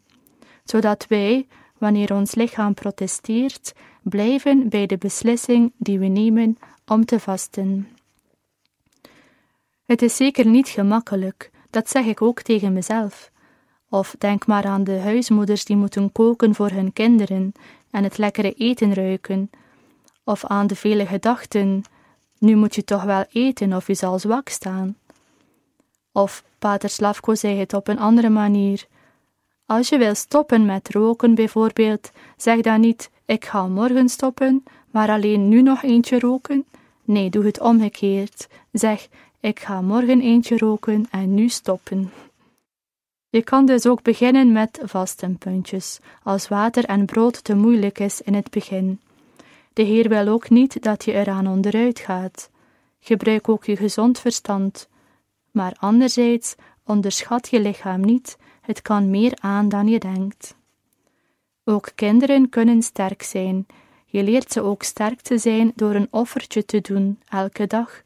zodat 0.65 1.07
wij, 1.09 1.47
wanneer 1.79 2.15
ons 2.15 2.35
lichaam 2.35 2.75
protesteert, 2.75 3.75
blijven 4.09 4.69
bij 4.69 4.87
de 4.87 4.99
beslissing 4.99 5.73
die 5.77 5.99
we 5.99 6.07
nemen 6.07 6.59
om 6.87 7.05
te 7.05 7.21
vasten. 7.21 7.89
Het 9.85 10.03
is 10.03 10.17
zeker 10.17 10.47
niet 10.47 10.69
gemakkelijk, 10.69 11.51
dat 11.71 11.91
zeg 11.91 12.05
ik 12.05 12.23
ook 12.23 12.43
tegen 12.43 12.73
mezelf. 12.73 13.31
Of 13.89 14.15
denk 14.19 14.47
maar 14.47 14.65
aan 14.65 14.85
de 14.85 14.99
huismoeders 14.99 15.65
die 15.65 15.77
moeten 15.77 16.13
koken 16.13 16.55
voor 16.55 16.71
hun 16.71 16.93
kinderen 16.93 17.53
en 17.91 18.05
het 18.05 18.19
lekkere 18.19 18.53
eten 18.53 18.95
ruiken. 18.95 19.51
Of 20.25 20.45
aan 20.45 20.67
de 20.67 20.77
vele 20.77 21.07
gedachten: 21.07 21.83
nu 22.39 22.57
moet 22.57 22.75
je 22.75 22.85
toch 22.85 23.03
wel 23.03 23.25
eten 23.33 23.73
of 23.73 23.87
je 23.87 23.95
zal 23.95 24.19
zwak 24.19 24.49
staan. 24.49 24.97
Of 26.13 26.45
Pater 26.59 26.89
Slavko 26.89 27.35
zei 27.35 27.59
het 27.59 27.75
op 27.75 27.89
een 27.89 27.99
andere 27.99 28.29
manier. 28.29 28.87
Als 29.69 29.89
je 29.89 29.99
wil 29.99 30.15
stoppen 30.15 30.67
met 30.67 30.89
roken 30.91 31.35
bijvoorbeeld, 31.35 32.11
zeg 32.37 32.61
dan 32.61 32.81
niet: 32.81 33.11
ik 33.25 33.45
ga 33.45 33.67
morgen 33.67 34.09
stoppen, 34.09 34.65
maar 34.91 35.09
alleen 35.09 35.49
nu 35.49 35.63
nog 35.63 35.83
eentje 35.83 36.19
roken. 36.19 36.65
Nee, 37.05 37.31
doe 37.31 37.45
het 37.45 37.61
omgekeerd. 37.61 38.49
Zeg: 38.73 39.09
ik 39.41 39.61
ga 39.61 39.81
morgen 39.81 40.21
eentje 40.21 40.59
roken 40.59 41.07
en 41.11 41.35
nu 41.35 41.49
stoppen. 41.49 42.13
Je 43.29 43.43
kan 43.43 43.67
dus 43.67 43.87
ook 43.87 44.03
beginnen 44.03 44.53
met 44.53 44.81
vastenpuntjes, 44.83 45.99
als 46.23 46.49
water 46.49 46.85
en 46.85 47.05
brood 47.05 47.45
te 47.45 47.55
moeilijk 47.55 47.99
is 47.99 48.21
in 48.21 48.35
het 48.35 48.51
begin. 48.51 49.01
De 49.73 49.83
Heer 49.83 50.09
wil 50.09 50.29
ook 50.29 50.51
niet 50.51 50.83
dat 50.83 51.05
je 51.05 51.13
eraan 51.13 51.47
onderuit 51.47 51.99
gaat. 51.99 52.51
Gebruik 53.01 53.49
ook 53.49 53.65
je 53.65 53.77
gezond 53.77 54.19
verstand. 54.19 54.89
Maar 55.51 55.77
anderzijds, 55.79 56.55
onderschat 56.85 57.49
je 57.49 57.61
lichaam 57.61 58.01
niet, 58.01 58.37
het 58.69 58.83
kan 58.83 59.11
meer 59.11 59.33
aan 59.41 59.69
dan 59.69 59.89
je 59.89 59.99
denkt. 59.99 60.55
Ook 61.65 61.91
kinderen 61.95 62.49
kunnen 62.49 62.83
sterk 62.83 63.23
zijn. 63.23 63.67
Je 64.07 64.23
leert 64.23 64.53
ze 64.53 64.63
ook 64.63 64.83
sterk 64.83 65.21
te 65.21 65.39
zijn 65.39 65.73
door 65.75 65.95
een 65.95 66.09
offertje 66.11 66.65
te 66.65 66.81
doen, 66.81 67.21
elke 67.29 67.67
dag, 67.67 68.03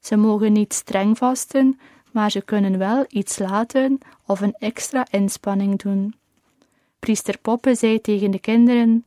ze 0.00 0.16
mogen 0.16 0.52
niet 0.52 0.72
streng 0.72 1.18
vasten, 1.18 1.80
maar 2.12 2.30
ze 2.30 2.40
kunnen 2.42 2.78
wel 2.78 3.04
iets 3.08 3.38
laten 3.38 3.98
of 4.26 4.40
een 4.40 4.54
extra 4.58 5.06
inspanning 5.10 5.78
doen. 5.78 6.14
Priester 6.98 7.38
Poppe 7.38 7.74
zei 7.74 8.00
tegen 8.00 8.30
de 8.30 8.38
kinderen: 8.38 9.06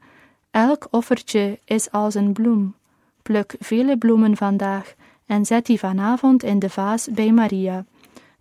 Elk 0.52 0.88
offertje 0.92 1.60
is 1.66 1.92
als 1.92 2.16
een 2.16 2.34
bloem. 2.34 2.76
Pluk 3.22 3.56
vele 3.60 3.98
bloemen 3.98 4.38
vandaag 4.38 4.94
en 5.26 5.46
zet 5.46 5.66
die 5.66 5.80
vanavond 5.80 6.44
in 6.44 6.60
de 6.60 6.70
vaas 6.70 7.08
bij 7.12 7.32
Maria. 7.32 7.86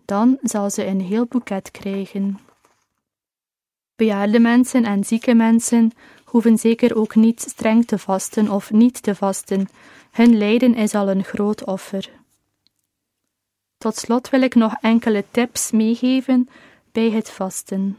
Dan 0.05 0.37
zal 0.41 0.69
ze 0.69 0.85
een 0.85 1.01
heel 1.01 1.25
boeket 1.25 1.71
krijgen. 1.71 2.39
Bejaarde 4.01 4.39
mensen 4.39 4.83
en 4.85 5.03
zieke 5.03 5.33
mensen 5.33 5.91
hoeven 6.25 6.57
zeker 6.57 6.95
ook 6.95 7.15
niet 7.15 7.41
streng 7.41 7.85
te 7.85 7.97
vasten 7.97 8.49
of 8.49 8.71
niet 8.71 9.03
te 9.03 9.15
vasten. 9.15 9.69
Hun 10.11 10.37
lijden 10.37 10.75
is 10.75 10.95
al 10.95 11.09
een 11.09 11.23
groot 11.23 11.65
offer. 11.65 12.09
Tot 13.77 13.95
slot 13.95 14.29
wil 14.29 14.41
ik 14.41 14.55
nog 14.55 14.73
enkele 14.79 15.23
tips 15.31 15.71
meegeven 15.71 16.49
bij 16.91 17.11
het 17.11 17.29
vasten. 17.29 17.97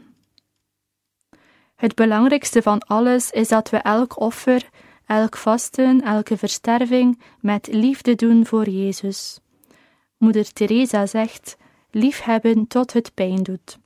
Het 1.75 1.95
belangrijkste 1.95 2.61
van 2.61 2.79
alles 2.79 3.31
is 3.31 3.47
dat 3.47 3.69
we 3.69 3.77
elk 3.77 4.19
offer, 4.19 4.69
elk 5.05 5.37
vasten, 5.37 6.01
elke 6.01 6.37
versterving 6.37 7.21
met 7.39 7.67
liefde 7.67 8.15
doen 8.15 8.45
voor 8.45 8.69
Jezus. 8.69 9.39
Moeder 10.17 10.53
Teresa 10.53 11.05
zegt: 11.05 11.57
liefhebben 11.91 12.67
tot 12.67 12.93
het 12.93 13.13
pijn 13.13 13.43
doet. 13.43 13.81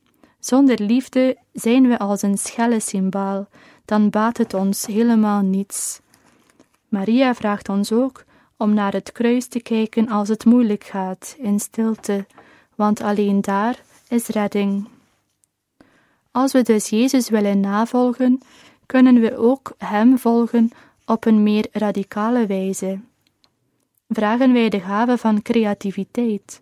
Zonder 0.48 0.82
liefde 0.82 1.38
zijn 1.54 1.88
we 1.88 2.00
als 2.00 2.22
een 2.22 2.38
schelle 2.38 2.80
symbaal, 2.80 3.48
dan 3.86 4.10
baat 4.10 4.38
het 4.38 4.54
ons 4.54 4.86
helemaal 4.86 5.42
niets. 5.42 6.00
Maria 6.88 7.36
vraagt 7.36 7.70
ons 7.70 7.92
ook 7.92 8.24
om 8.58 8.74
naar 8.74 8.94
het 8.94 9.12
kruis 9.12 9.48
te 9.48 9.60
kijken 9.60 10.10
als 10.10 10.28
het 10.30 10.46
moeilijk 10.46 10.84
gaat, 10.84 11.36
in 11.40 11.60
stilte, 11.60 12.26
want 12.76 13.02
alleen 13.02 13.42
daar 13.42 13.84
is 14.10 14.28
redding. 14.28 14.88
Als 16.32 16.52
we 16.52 16.62
dus 16.62 16.90
Jezus 16.90 17.30
willen 17.30 17.60
navolgen, 17.60 18.42
kunnen 18.86 19.22
we 19.22 19.38
ook 19.38 19.74
Hem 19.78 20.18
volgen 20.18 20.70
op 21.06 21.26
een 21.26 21.44
meer 21.44 21.68
radicale 21.72 22.46
wijze. 22.46 23.00
Vragen 24.10 24.54
wij 24.54 24.70
de 24.70 24.80
gave 24.80 25.18
van 25.18 25.42
creativiteit, 25.42 26.62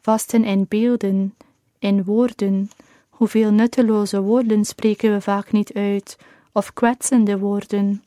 vasten 0.00 0.44
in 0.44 0.66
beelden, 0.68 1.34
in 1.78 2.04
woorden, 2.04 2.70
hoeveel 3.16 3.50
nutteloze 3.50 4.20
woorden 4.20 4.64
spreken 4.64 5.12
we 5.12 5.20
vaak 5.20 5.52
niet 5.52 5.72
uit, 5.72 6.18
of 6.52 6.72
kwetsende 6.72 7.38
woorden. 7.38 8.02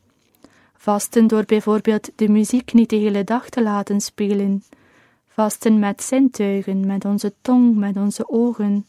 Vasten 0.76 1.28
door 1.28 1.46
bijvoorbeeld 1.46 2.10
de 2.16 2.30
muziek 2.30 2.74
niet 2.74 2.90
de 2.90 2.96
hele 2.96 3.24
dag 3.24 3.50
te 3.50 3.64
laten 3.64 4.02
spelen. 4.02 4.64
Vasten 5.28 5.80
met 5.80 6.04
zintuigen, 6.04 6.86
met 6.86 7.06
onze 7.06 7.34
tong, 7.42 7.76
met 7.76 7.98
onze 7.98 8.30
ogen. 8.30 8.88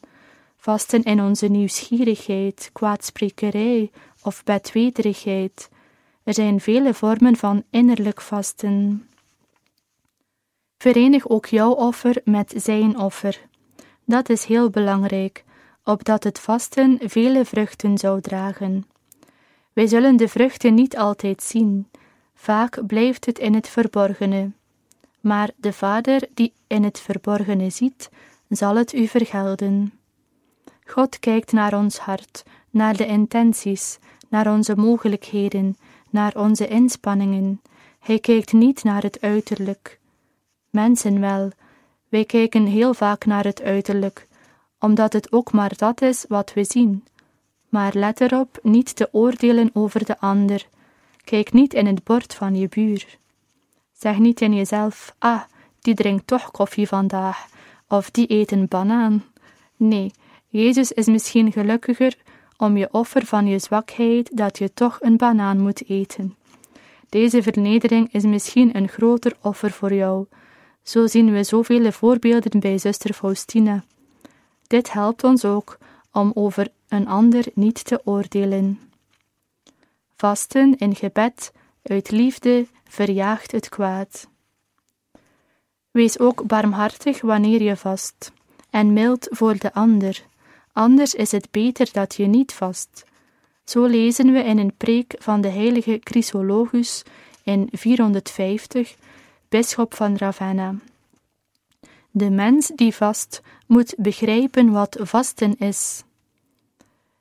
Vasten 0.56 1.02
in 1.02 1.20
onze 1.20 1.46
nieuwsgierigheid, 1.46 2.70
kwaadsprekerij 2.72 3.90
of 4.22 4.44
bedweterigheid. 4.44 5.68
Er 6.22 6.34
zijn 6.34 6.60
vele 6.60 6.94
vormen 6.94 7.36
van 7.36 7.62
innerlijk 7.70 8.20
vasten. 8.20 9.06
Verenig 10.78 11.28
ook 11.28 11.46
jouw 11.46 11.72
offer 11.72 12.20
met 12.24 12.52
zijn 12.56 12.98
offer. 12.98 13.40
Dat 14.04 14.28
is 14.28 14.44
heel 14.44 14.70
belangrijk, 14.70 15.44
opdat 15.88 16.24
het 16.24 16.38
vasten 16.38 16.98
vele 17.02 17.44
vruchten 17.44 17.98
zou 17.98 18.20
dragen. 18.20 18.86
Wij 19.72 19.86
zullen 19.86 20.16
de 20.16 20.28
vruchten 20.28 20.74
niet 20.74 20.96
altijd 20.96 21.42
zien, 21.42 21.88
vaak 22.34 22.86
blijft 22.86 23.26
het 23.26 23.38
in 23.38 23.54
het 23.54 23.68
verborgene. 23.68 24.50
Maar 25.20 25.50
de 25.56 25.72
Vader 25.72 26.28
die 26.34 26.52
in 26.66 26.84
het 26.84 27.00
verborgene 27.00 27.70
ziet, 27.70 28.10
zal 28.48 28.76
het 28.76 28.92
u 28.92 29.06
vergelden. 29.06 29.92
God 30.84 31.18
kijkt 31.18 31.52
naar 31.52 31.74
ons 31.74 31.98
hart, 31.98 32.42
naar 32.70 32.96
de 32.96 33.06
intenties, 33.06 33.98
naar 34.28 34.52
onze 34.52 34.76
mogelijkheden, 34.76 35.76
naar 36.10 36.36
onze 36.36 36.68
inspanningen. 36.68 37.60
Hij 37.98 38.18
kijkt 38.18 38.52
niet 38.52 38.84
naar 38.84 39.02
het 39.02 39.20
uiterlijk. 39.20 39.98
Mensen 40.70 41.20
wel, 41.20 41.50
wij 42.08 42.24
kijken 42.24 42.66
heel 42.66 42.94
vaak 42.94 43.24
naar 43.24 43.44
het 43.44 43.62
uiterlijk, 43.62 44.26
omdat 44.80 45.12
het 45.12 45.32
ook 45.32 45.52
maar 45.52 45.72
dat 45.76 46.02
is 46.02 46.24
wat 46.28 46.52
we 46.52 46.64
zien. 46.64 47.04
Maar 47.68 47.92
let 47.94 48.20
erop 48.20 48.58
niet 48.62 48.96
te 48.96 49.08
oordelen 49.12 49.70
over 49.72 50.04
de 50.04 50.20
ander. 50.20 50.66
Kijk 51.24 51.52
niet 51.52 51.74
in 51.74 51.86
het 51.86 52.04
bord 52.04 52.34
van 52.34 52.54
je 52.54 52.68
buur. 52.68 53.18
Zeg 53.92 54.18
niet 54.18 54.40
in 54.40 54.54
jezelf: 54.54 55.14
Ah, 55.18 55.42
die 55.80 55.94
drinkt 55.94 56.26
toch 56.26 56.50
koffie 56.50 56.88
vandaag, 56.88 57.46
of 57.88 58.10
die 58.10 58.32
eet 58.32 58.52
een 58.52 58.68
banaan. 58.68 59.24
Nee, 59.76 60.10
Jezus 60.48 60.92
is 60.92 61.06
misschien 61.06 61.52
gelukkiger 61.52 62.16
om 62.56 62.76
je 62.76 62.88
offer 62.90 63.26
van 63.26 63.46
je 63.46 63.58
zwakheid 63.58 64.36
dat 64.36 64.58
je 64.58 64.74
toch 64.74 64.98
een 65.00 65.16
banaan 65.16 65.60
moet 65.60 65.88
eten. 65.88 66.36
Deze 67.08 67.42
vernedering 67.42 68.12
is 68.12 68.24
misschien 68.24 68.76
een 68.76 68.88
groter 68.88 69.36
offer 69.42 69.70
voor 69.70 69.94
jou. 69.94 70.26
Zo 70.82 71.06
zien 71.06 71.32
we 71.32 71.44
zoveel 71.44 71.92
voorbeelden 71.92 72.60
bij 72.60 72.78
zuster 72.78 73.14
Faustina. 73.14 73.84
Dit 74.68 74.92
helpt 74.92 75.24
ons 75.24 75.44
ook 75.44 75.78
om 76.12 76.30
over 76.34 76.68
een 76.88 77.08
ander 77.08 77.44
niet 77.54 77.84
te 77.84 78.00
oordelen. 78.04 78.80
Vasten 80.16 80.78
in 80.78 80.94
gebed 80.94 81.52
uit 81.82 82.10
liefde 82.10 82.66
verjaagt 82.88 83.52
het 83.52 83.68
kwaad. 83.68 84.28
Wees 85.90 86.18
ook 86.18 86.46
barmhartig 86.46 87.20
wanneer 87.20 87.62
je 87.62 87.76
vast, 87.76 88.32
en 88.70 88.92
mild 88.92 89.26
voor 89.30 89.58
de 89.58 89.74
ander, 89.74 90.26
anders 90.72 91.14
is 91.14 91.30
het 91.30 91.50
beter 91.50 91.88
dat 91.92 92.14
je 92.14 92.26
niet 92.26 92.52
vast. 92.52 93.04
Zo 93.64 93.84
lezen 93.84 94.32
we 94.32 94.42
in 94.42 94.58
een 94.58 94.76
preek 94.76 95.14
van 95.18 95.40
de 95.40 95.48
heilige 95.48 96.00
Chrysologus 96.04 97.02
in 97.42 97.68
450, 97.72 98.96
bisschop 99.48 99.94
van 99.94 100.16
Ravenna. 100.16 100.74
De 102.10 102.30
mens 102.30 102.70
die 102.74 102.94
vast 102.94 103.42
moet 103.66 103.94
begrijpen 103.98 104.72
wat 104.72 104.98
vasten 105.00 105.56
is. 105.58 106.04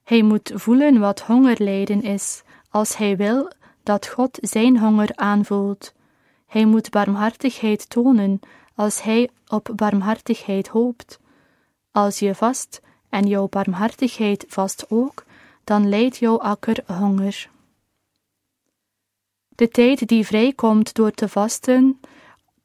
Hij 0.03 0.21
moet 0.21 0.51
voelen 0.55 0.99
wat 0.99 1.21
hongerlijden 1.21 2.01
is, 2.01 2.43
als 2.69 2.97
hij 2.97 3.17
wil 3.17 3.51
dat 3.83 4.07
God 4.07 4.37
zijn 4.41 4.79
honger 4.79 5.11
aanvoelt. 5.15 5.93
Hij 6.45 6.65
moet 6.65 6.89
barmhartigheid 6.89 7.89
tonen, 7.89 8.39
als 8.75 9.01
hij 9.01 9.29
op 9.47 9.69
barmhartigheid 9.75 10.67
hoopt. 10.67 11.19
Als 11.91 12.19
je 12.19 12.35
vast 12.35 12.81
en 13.09 13.27
jouw 13.27 13.47
barmhartigheid 13.47 14.45
vast 14.47 14.85
ook, 14.89 15.23
dan 15.63 15.89
leidt 15.89 16.17
jouw 16.17 16.39
akker 16.39 16.83
honger. 16.85 17.49
De 19.49 19.69
tijd 19.69 20.07
die 20.07 20.25
vrijkomt 20.25 20.93
door 20.93 21.11
te 21.11 21.29
vasten, 21.29 21.99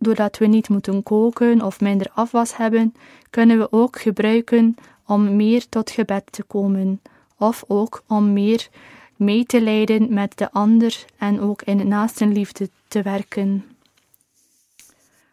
doordat 0.02 0.38
we 0.38 0.46
niet 0.46 0.68
moeten 0.68 1.02
koken 1.02 1.62
of 1.62 1.80
minder 1.80 2.10
afwas 2.14 2.56
hebben, 2.56 2.94
kunnen 3.30 3.58
we 3.58 3.72
ook 3.72 4.00
gebruiken 4.00 4.74
om 5.06 5.36
meer 5.36 5.68
tot 5.68 5.90
gebed 5.90 6.24
te 6.30 6.42
komen, 6.42 7.00
of 7.38 7.64
ook 7.68 8.02
om 8.06 8.32
meer 8.32 8.68
mee 9.16 9.44
te 9.44 9.60
leiden 9.60 10.14
met 10.14 10.38
de 10.38 10.52
ander 10.52 11.04
en 11.18 11.40
ook 11.40 11.62
in 11.62 11.88
naastenliefde 11.88 12.70
te 12.88 13.02
werken. 13.02 13.64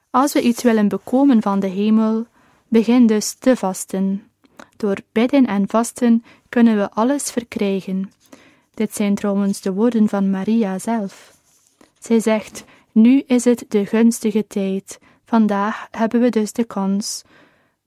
Als 0.10 0.34
we 0.34 0.42
iets 0.42 0.64
willen 0.64 0.88
bekomen 0.88 1.42
van 1.42 1.60
de 1.60 1.68
hemel, 1.68 2.26
begin 2.68 3.08
dus 3.08 3.34
te 3.34 3.56
vasten. 3.56 4.24
Door 4.78 4.98
bidden 5.12 5.46
en 5.46 5.68
vasten 5.68 6.24
kunnen 6.50 6.78
we 6.78 6.92
alles 6.92 7.32
verkrijgen. 7.32 8.12
Dit 8.74 8.96
zijn 8.96 9.16
trouwens 9.16 9.62
de 9.62 9.74
woorden 9.74 10.10
van 10.10 10.30
Maria 10.30 10.80
zelf. 10.80 11.34
Zij 12.00 12.20
zegt: 12.20 12.64
Nu 12.92 13.24
is 13.28 13.46
het 13.46 13.66
de 13.68 13.86
gunstige 13.86 14.48
tijd. 14.48 15.00
Vandaag 15.26 15.88
hebben 15.92 16.22
we 16.22 16.30
dus 16.30 16.54
de 16.54 16.64
kans. 16.64 17.24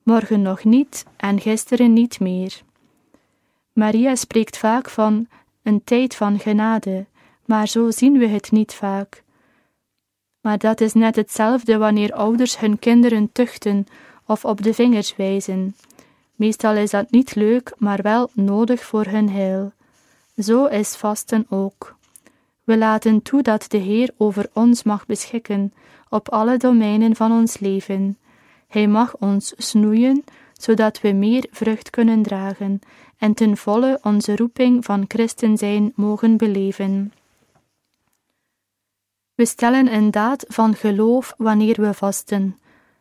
Morgen 0.03 0.43
nog 0.43 0.65
niet 0.65 1.05
en 1.17 1.41
gisteren 1.41 1.93
niet 1.93 2.21
meer. 2.21 2.63
Maria 3.73 4.15
spreekt 4.15 4.57
vaak 4.57 4.91
van 4.91 5.29
een 5.63 5.85
tijd 5.85 6.15
van 6.15 6.39
genade, 6.39 7.07
maar 7.45 7.69
zo 7.69 7.91
zien 7.91 8.19
we 8.19 8.27
het 8.27 8.51
niet 8.51 8.75
vaak. 8.75 9.23
Maar 10.41 10.59
dat 10.59 10.81
is 10.81 10.93
net 10.93 11.17
hetzelfde 11.17 11.77
wanneer 11.77 12.13
ouders 12.13 12.59
hun 12.59 12.79
kinderen 12.79 13.33
tuchten 13.33 13.87
of 14.27 14.45
op 14.45 14.63
de 14.63 14.75
vingers 14.75 15.17
wijzen. 15.17 15.77
Meestal 16.35 16.75
is 16.75 16.91
dat 16.91 17.11
niet 17.11 17.35
leuk, 17.35 17.75
maar 17.79 18.03
wel 18.03 18.31
nodig 18.33 18.85
voor 18.85 19.05
hun 19.05 19.31
heil. 19.31 19.73
Zo 20.37 20.67
is 20.67 20.97
vasten 20.97 21.47
ook. 21.49 21.97
We 22.65 22.79
laten 22.79 23.23
toe 23.23 23.43
dat 23.43 23.65
de 23.69 23.77
Heer 23.77 24.11
over 24.17 24.51
ons 24.53 24.83
mag 24.83 25.07
beschikken 25.07 25.73
op 26.09 26.29
alle 26.29 26.57
domeinen 26.57 27.17
van 27.17 27.33
ons 27.33 27.59
leven. 27.59 28.19
Hij 28.69 28.87
mag 28.87 29.17
ons 29.17 29.55
snoeien, 29.57 30.25
zodat 30.53 31.01
we 31.01 31.13
meer 31.13 31.47
vrucht 31.51 31.91
kunnen 31.91 32.23
dragen 32.23 32.81
en 33.19 33.35
ten 33.35 33.57
volle 33.57 33.99
onze 34.03 34.37
roeping 34.37 34.85
van 34.85 35.05
christen 35.09 35.57
zijn 35.57 35.93
mogen 35.95 36.37
beleven. 36.37 37.13
We 39.35 39.45
stellen 39.45 39.95
een 39.95 40.11
daad 40.11 40.45
van 40.49 40.75
geloof 40.75 41.35
wanneer 41.37 41.81
we 41.81 41.95
vasten. 41.95 42.59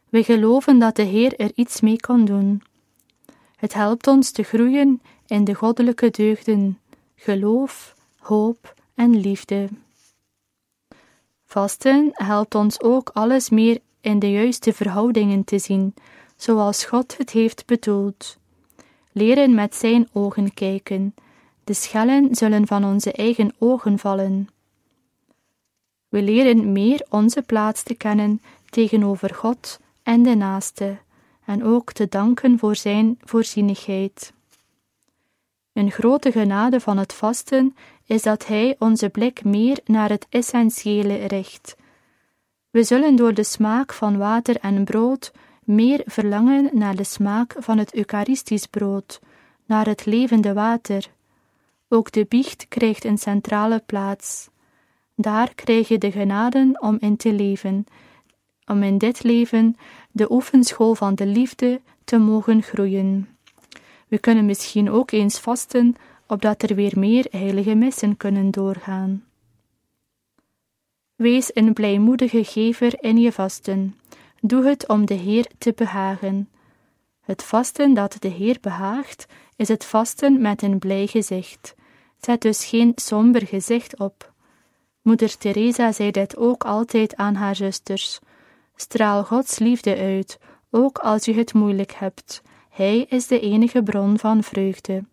We 0.09 0.23
geloven 0.23 0.79
dat 0.79 0.95
de 0.95 1.03
Heer 1.03 1.39
er 1.39 1.51
iets 1.55 1.81
mee 1.81 1.97
kan 1.97 2.25
doen. 2.25 2.63
Het 3.55 3.73
helpt 3.73 4.07
ons 4.07 4.31
te 4.31 4.43
groeien 4.43 5.01
in 5.27 5.43
de 5.43 5.53
goddelijke 5.53 6.09
deugden, 6.09 6.79
geloof, 7.15 7.95
hoop 8.17 8.79
en 8.95 9.19
liefde. 9.19 9.69
Vasten 11.45 12.09
helpt 12.13 12.55
ons 12.55 12.81
ook 12.81 13.09
alles 13.13 13.49
meer 13.49 13.79
in 14.01 14.19
de 14.19 14.31
juiste 14.31 14.73
verhoudingen 14.73 15.43
te 15.43 15.59
zien, 15.59 15.93
zoals 16.35 16.85
God 16.85 17.17
het 17.17 17.29
heeft 17.29 17.65
bedoeld. 17.65 18.37
Leren 19.11 19.53
met 19.53 19.75
zijn 19.75 20.09
ogen 20.11 20.53
kijken, 20.53 21.15
de 21.63 21.73
schellen 21.73 22.35
zullen 22.35 22.67
van 22.67 22.85
onze 22.85 23.11
eigen 23.11 23.53
ogen 23.57 23.99
vallen. 23.99 24.49
We 26.09 26.21
leren 26.21 26.71
meer 26.71 27.05
onze 27.09 27.41
plaats 27.41 27.83
te 27.83 27.93
kennen 27.93 28.41
tegenover 28.69 29.35
God 29.35 29.79
en 30.03 30.23
de 30.23 30.35
naaste, 30.35 30.97
en 31.45 31.63
ook 31.63 31.91
te 31.91 32.07
danken 32.09 32.59
voor 32.59 32.75
zijn 32.75 33.19
voorzienigheid. 33.23 34.33
Een 35.73 35.91
grote 35.91 36.31
genade 36.31 36.79
van 36.79 36.97
het 36.97 37.13
vasten 37.13 37.75
is 38.11 38.21
dat 38.21 38.47
Hij 38.47 38.75
onze 38.79 39.09
blik 39.09 39.43
meer 39.43 39.79
naar 39.85 40.09
het 40.09 40.25
essentiële 40.29 41.15
richt. 41.15 41.75
We 42.69 42.83
zullen 42.83 43.15
door 43.15 43.33
de 43.33 43.43
smaak 43.43 43.93
van 43.93 44.17
water 44.17 44.57
en 44.59 44.83
brood 44.83 45.31
meer 45.63 46.01
verlangen 46.05 46.69
naar 46.73 46.95
de 46.95 47.03
smaak 47.03 47.55
van 47.57 47.77
het 47.77 47.95
Eucharistisch 47.95 48.65
brood, 48.65 49.19
naar 49.65 49.85
het 49.85 50.05
levende 50.05 50.53
water. 50.53 51.07
Ook 51.89 52.11
de 52.11 52.25
biecht 52.29 52.65
krijgt 52.67 53.03
een 53.03 53.17
centrale 53.17 53.83
plaats. 53.85 54.49
Daar 55.15 55.55
krijg 55.55 55.87
je 55.87 55.97
de 55.97 56.11
genade 56.11 56.77
om 56.79 56.97
in 56.99 57.17
te 57.17 57.33
leven, 57.33 57.85
om 58.65 58.83
in 58.83 58.97
dit 58.97 59.23
leven 59.23 59.75
de 60.11 60.31
oefenschool 60.31 60.95
van 60.95 61.15
de 61.15 61.25
liefde 61.25 61.81
te 62.03 62.17
mogen 62.17 62.61
groeien. 62.61 63.37
We 64.07 64.17
kunnen 64.19 64.45
misschien 64.45 64.89
ook 64.89 65.11
eens 65.11 65.39
vasten, 65.39 65.95
opdat 66.31 66.63
er 66.63 66.75
weer 66.75 66.99
meer 66.99 67.25
heilige 67.29 67.75
missen 67.75 68.17
kunnen 68.17 68.51
doorgaan. 68.51 69.23
Wees 71.15 71.49
een 71.53 71.73
blijmoedige 71.73 72.43
gever 72.43 73.03
in 73.03 73.17
je 73.17 73.31
vasten. 73.31 73.99
Doe 74.39 74.65
het 74.65 74.87
om 74.87 75.05
de 75.05 75.13
Heer 75.13 75.47
te 75.57 75.73
behagen. 75.75 76.49
Het 77.21 77.43
vasten 77.43 77.93
dat 77.93 78.15
de 78.19 78.27
Heer 78.27 78.57
behaagt, 78.61 79.25
is 79.55 79.67
het 79.67 79.85
vasten 79.85 80.41
met 80.41 80.61
een 80.61 80.79
blij 80.79 81.07
gezicht. 81.07 81.75
Zet 82.21 82.41
dus 82.41 82.65
geen 82.65 82.91
somber 82.95 83.47
gezicht 83.47 83.99
op. 83.99 84.33
Moeder 85.01 85.37
Teresa 85.37 85.91
zei 85.91 86.11
dit 86.11 86.37
ook 86.37 86.63
altijd 86.63 87.15
aan 87.15 87.35
haar 87.35 87.55
zusters. 87.55 88.19
Straal 88.75 89.23
Gods 89.23 89.59
liefde 89.59 89.97
uit, 89.97 90.39
ook 90.69 90.97
als 90.97 91.25
je 91.25 91.33
het 91.33 91.53
moeilijk 91.53 91.93
hebt. 91.93 92.41
Hij 92.69 92.99
is 92.99 93.27
de 93.27 93.39
enige 93.39 93.83
bron 93.83 94.19
van 94.19 94.43
vreugde. 94.43 95.03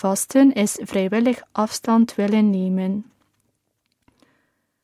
Vasten 0.00 0.52
is 0.52 0.78
vrijwillig 0.82 1.42
afstand 1.52 2.14
willen 2.14 2.50
nemen. 2.50 3.10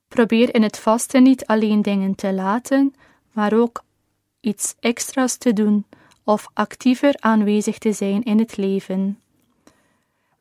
Probeer 0.09 0.55
in 0.55 0.63
het 0.63 0.79
vasten 0.79 1.23
niet 1.23 1.47
alleen 1.47 1.83
dingen 1.83 2.15
te 2.15 2.33
laten, 2.33 2.95
maar 3.33 3.53
ook 3.53 3.85
iets 4.41 4.75
extra's 4.81 5.37
te 5.37 5.53
doen 5.53 5.87
of 6.25 6.49
actiever 6.53 7.15
aanwezig 7.19 7.79
te 7.79 7.93
zijn 7.93 8.23
in 8.23 8.39
het 8.39 8.57
leven. 8.57 9.21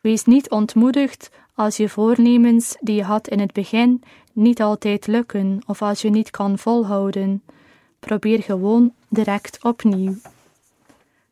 Wees 0.02 0.26
niet 0.26 0.50
ontmoedigd 0.50 1.30
als 1.54 1.78
je 1.78 1.90
voornemens 1.90 2.78
die 2.80 2.96
je 2.96 3.04
had 3.04 3.28
in 3.28 3.40
het 3.40 3.54
begin 3.54 4.04
niet 4.34 4.62
altijd 4.62 5.08
lukken 5.08 5.62
of 5.66 5.82
als 5.82 6.02
je 6.02 6.10
niet 6.10 6.30
kan 6.30 6.58
volhouden. 6.58 7.44
Probeer 8.00 8.44
gewoon 8.44 8.94
direct 9.10 9.64
opnieuw. 9.64 10.16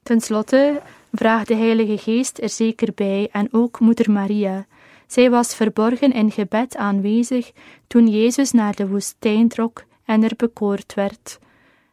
Ten 0.04 0.22
slotte 0.22 0.82
vraagt 1.16 1.48
de 1.48 1.56
Heilige 1.56 1.98
Geest 1.98 2.42
er 2.42 2.50
zeker 2.50 2.94
bij 2.96 3.30
en 3.32 3.48
ook 3.52 3.80
Moeder 3.80 4.12
Maria. 4.12 4.66
Zij 5.08 5.30
was 5.30 5.56
verborgen 5.56 6.12
in 6.12 6.32
gebed 6.32 6.76
aanwezig 6.76 7.52
toen 7.88 8.08
Jezus 8.08 8.52
naar 8.52 8.76
de 8.76 8.88
woestijn 8.88 9.48
trok 9.48 9.84
en 10.06 10.24
er 10.24 10.34
bekoord 10.38 10.94
werd. 10.94 11.40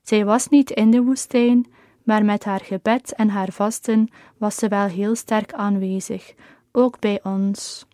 Zij 0.03 0.25
was 0.25 0.49
niet 0.49 0.71
in 0.71 0.91
de 0.91 1.03
woestijn, 1.03 1.67
maar 2.03 2.25
met 2.25 2.45
haar 2.45 2.61
gebed 2.61 3.13
en 3.13 3.29
haar 3.29 3.53
vasten 3.53 4.09
was 4.37 4.55
ze 4.55 4.69
wel 4.69 4.87
heel 4.87 5.15
sterk 5.15 5.53
aanwezig, 5.53 6.35
ook 6.73 6.99
bij 6.99 7.21
ons. 7.23 7.87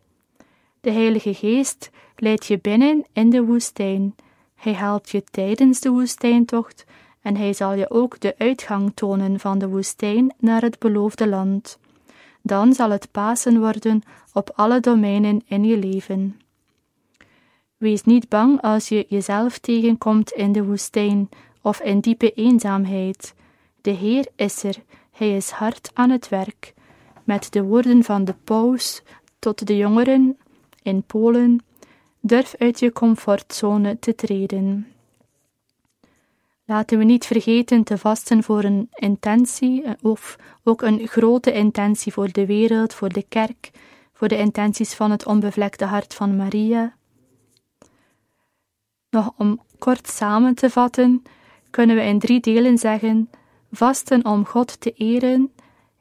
De 0.81 0.91
Heilige 0.91 1.35
Geest 1.35 1.91
leidt 2.17 2.47
je 2.47 2.59
binnen 2.59 3.05
in 3.13 3.31
de 3.31 3.45
woestijn. 3.45 4.15
Hij 4.55 4.73
helpt 4.73 5.11
je 5.11 5.25
tijdens 5.25 5.81
de 5.81 5.91
woestijntocht 5.91 6.85
en 7.27 7.37
hij 7.37 7.53
zal 7.53 7.73
je 7.73 7.91
ook 7.91 8.21
de 8.21 8.35
uitgang 8.39 8.93
tonen 8.95 9.41
van 9.41 9.59
de 9.59 9.69
woestijn 9.69 10.35
naar 10.39 10.63
het 10.63 10.79
beloofde 10.79 11.29
land. 11.29 11.79
Dan 12.43 12.73
zal 12.73 12.91
het 12.91 13.09
Pasen 13.11 13.61
worden 13.61 14.03
op 14.33 14.51
alle 14.55 14.81
domeinen 14.81 15.43
in 15.47 15.65
je 15.65 15.77
leven. 15.79 16.41
Wees 17.77 18.03
niet 18.03 18.29
bang 18.29 18.63
als 18.63 18.89
je 18.89 19.07
jezelf 19.09 19.59
tegenkomt 19.59 20.31
in 20.31 20.53
de 20.53 20.65
woestijn 20.65 21.29
of 21.63 21.81
in 21.81 22.01
diepe 22.01 22.33
eenzaamheid. 22.33 23.35
De 23.81 23.91
Heer 23.91 24.27
is 24.37 24.63
er, 24.63 24.77
Hij 25.11 25.37
is 25.37 25.51
hard 25.51 25.91
aan 25.95 26.11
het 26.11 26.29
werk. 26.29 26.75
Met 27.25 27.53
de 27.53 27.63
woorden 27.63 28.05
van 28.05 28.25
de 28.25 28.35
paus 28.45 29.03
tot 29.39 29.67
de 29.67 29.77
jongeren 29.77 30.39
in 30.83 31.03
Polen, 31.03 31.65
durf 32.21 32.55
uit 32.59 32.79
je 32.79 32.93
comfortzone 32.93 33.99
te 33.99 34.15
treden. 34.15 34.96
Laten 36.69 36.99
we 36.99 37.05
niet 37.05 37.27
vergeten 37.27 37.85
te 37.85 37.99
vasten 37.99 38.43
voor 38.43 38.65
een 38.65 38.89
intentie, 38.95 39.83
eh, 39.83 39.93
of 40.03 40.37
ook 40.65 40.83
een 40.83 41.07
grote 41.07 41.53
intentie 41.53 42.13
voor 42.13 42.33
de 42.33 42.47
wereld, 42.47 42.95
voor 42.95 43.09
de 43.09 43.25
kerk, 43.29 43.71
voor 44.13 44.29
de 44.29 44.39
intenties 44.39 44.95
van 44.95 45.11
het 45.11 45.27
onbevlekte 45.27 45.85
hart 45.85 46.15
van 46.15 46.37
Maria. 46.37 46.95
Nog 49.11 49.33
om 49.37 49.61
kort 49.79 50.09
samen 50.09 50.55
te 50.55 50.71
vatten, 50.71 51.23
kunnen 51.71 51.97
we 51.97 52.03
in 52.03 52.19
drie 52.19 52.41
delen 52.41 52.79
zeggen: 52.79 53.31
vasten 53.73 54.25
om 54.25 54.45
God 54.45 54.81
te 54.81 54.93
eren. 54.93 55.53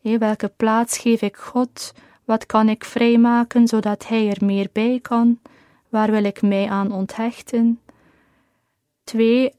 welke 0.01 0.51
plaats 0.57 0.97
geef 0.97 1.21
ik 1.21 1.35
God? 1.35 1.93
Wat 2.23 2.45
kan 2.45 2.69
ik 2.69 2.85
vrijmaken 2.85 3.67
zodat 3.67 4.07
Hij 4.07 4.29
er 4.29 4.45
meer 4.45 4.69
bij 4.71 4.99
kan? 5.01 5.39
Waar 5.89 6.11
wil 6.11 6.23
ik 6.23 6.41
mij 6.41 6.69
aan 6.69 6.91
onthechten? 6.91 7.79
Twee, 9.03 9.53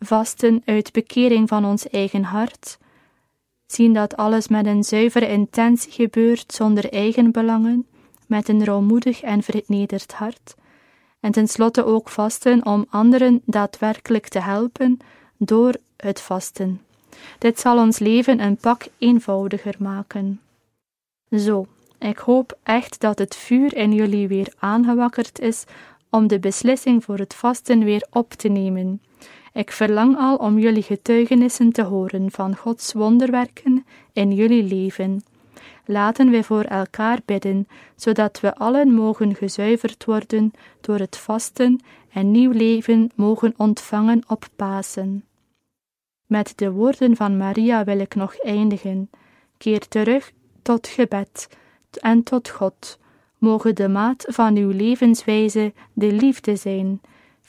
vasten 0.00 0.62
uit 0.64 0.92
bekering 0.92 1.48
van 1.48 1.64
ons 1.64 1.88
eigen 1.88 2.24
hart, 2.24 2.78
zien 3.66 3.92
dat 3.92 4.16
alles 4.16 4.48
met 4.48 4.66
een 4.66 4.84
zuivere 4.84 5.28
intentie 5.28 5.92
gebeurt 5.92 6.52
zonder 6.52 6.92
eigen 6.92 7.32
belangen, 7.32 7.86
met 8.26 8.48
een 8.48 8.64
rouwmoedig 8.64 9.22
en 9.22 9.42
vernederd 9.42 10.12
hart, 10.12 10.54
en 11.20 11.32
tenslotte 11.32 11.84
ook 11.84 12.08
vasten 12.08 12.66
om 12.66 12.86
anderen 12.90 13.42
daadwerkelijk 13.44 14.28
te 14.28 14.40
helpen 14.40 14.98
door 15.36 15.74
het 15.96 16.20
vasten. 16.20 16.80
Dit 17.38 17.60
zal 17.60 17.78
ons 17.78 17.98
leven 17.98 18.40
een 18.40 18.56
pak 18.56 18.86
eenvoudiger 18.98 19.74
maken. 19.78 20.40
Zo, 21.30 21.66
ik 21.98 22.18
hoop 22.18 22.58
echt 22.62 23.00
dat 23.00 23.18
het 23.18 23.36
vuur 23.36 23.76
in 23.76 23.92
jullie 23.92 24.28
weer 24.28 24.52
aangewakkerd 24.58 25.38
is 25.38 25.64
om 26.10 26.26
de 26.26 26.38
beslissing 26.38 27.04
voor 27.04 27.18
het 27.18 27.34
vasten 27.34 27.84
weer 27.84 28.06
op 28.10 28.32
te 28.32 28.48
nemen. 28.48 29.02
Ik 29.52 29.70
verlang 29.70 30.16
al 30.18 30.36
om 30.36 30.58
jullie 30.58 30.82
getuigenissen 30.82 31.72
te 31.72 31.82
horen 31.82 32.30
van 32.30 32.56
Gods 32.56 32.92
wonderwerken 32.92 33.86
in 34.12 34.32
jullie 34.32 34.62
leven. 34.62 35.22
Laten 35.84 36.30
we 36.30 36.42
voor 36.42 36.62
elkaar 36.64 37.18
bidden, 37.24 37.68
zodat 37.96 38.40
we 38.40 38.54
allen 38.54 38.92
mogen 38.92 39.34
gezuiverd 39.34 40.04
worden 40.04 40.52
door 40.80 40.98
het 40.98 41.16
vasten 41.16 41.80
en 42.12 42.30
nieuw 42.30 42.50
leven 42.50 43.10
mogen 43.14 43.54
ontvangen 43.56 44.22
op 44.26 44.48
Pasen. 44.56 45.24
Met 46.26 46.52
de 46.56 46.70
woorden 46.70 47.16
van 47.16 47.36
Maria 47.36 47.84
wil 47.84 47.98
ik 47.98 48.14
nog 48.14 48.38
eindigen. 48.38 49.10
Keer 49.58 49.88
terug 49.88 50.32
tot 50.62 50.86
gebed 50.86 51.48
en 51.90 52.22
tot 52.22 52.48
God. 52.48 52.98
Mogen 53.38 53.74
de 53.74 53.88
maat 53.88 54.24
van 54.28 54.56
uw 54.56 54.70
levenswijze 54.70 55.72
de 55.92 56.12
liefde 56.12 56.56
zijn 56.56 57.00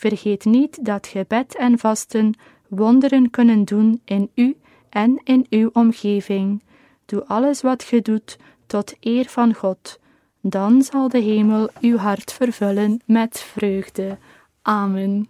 Vergeet 0.02 0.46
niet 0.46 0.86
dat 0.86 1.08
gebed 1.08 1.56
en 1.56 1.80
vasten 1.80 2.34
wonderen 2.68 3.30
kunnen 3.30 3.66
doen 3.66 4.02
in 4.06 4.30
u 4.36 4.56
en 4.90 5.22
in 5.24 5.46
uw 5.50 5.70
omgeving. 5.74 6.64
Doe 7.06 7.26
alles 7.26 7.62
wat 7.62 7.84
ge 7.84 8.02
doet 8.02 8.38
tot 8.66 8.94
eer 9.00 9.26
van 9.26 9.54
God. 9.54 10.00
Dan 10.40 10.82
zal 10.82 11.10
de 11.10 11.20
hemel 11.20 11.70
uw 11.82 11.98
hart 11.98 12.34
vervullen 12.34 13.02
met 13.06 13.40
vreugde. 13.40 14.18
Amen. 14.62 15.28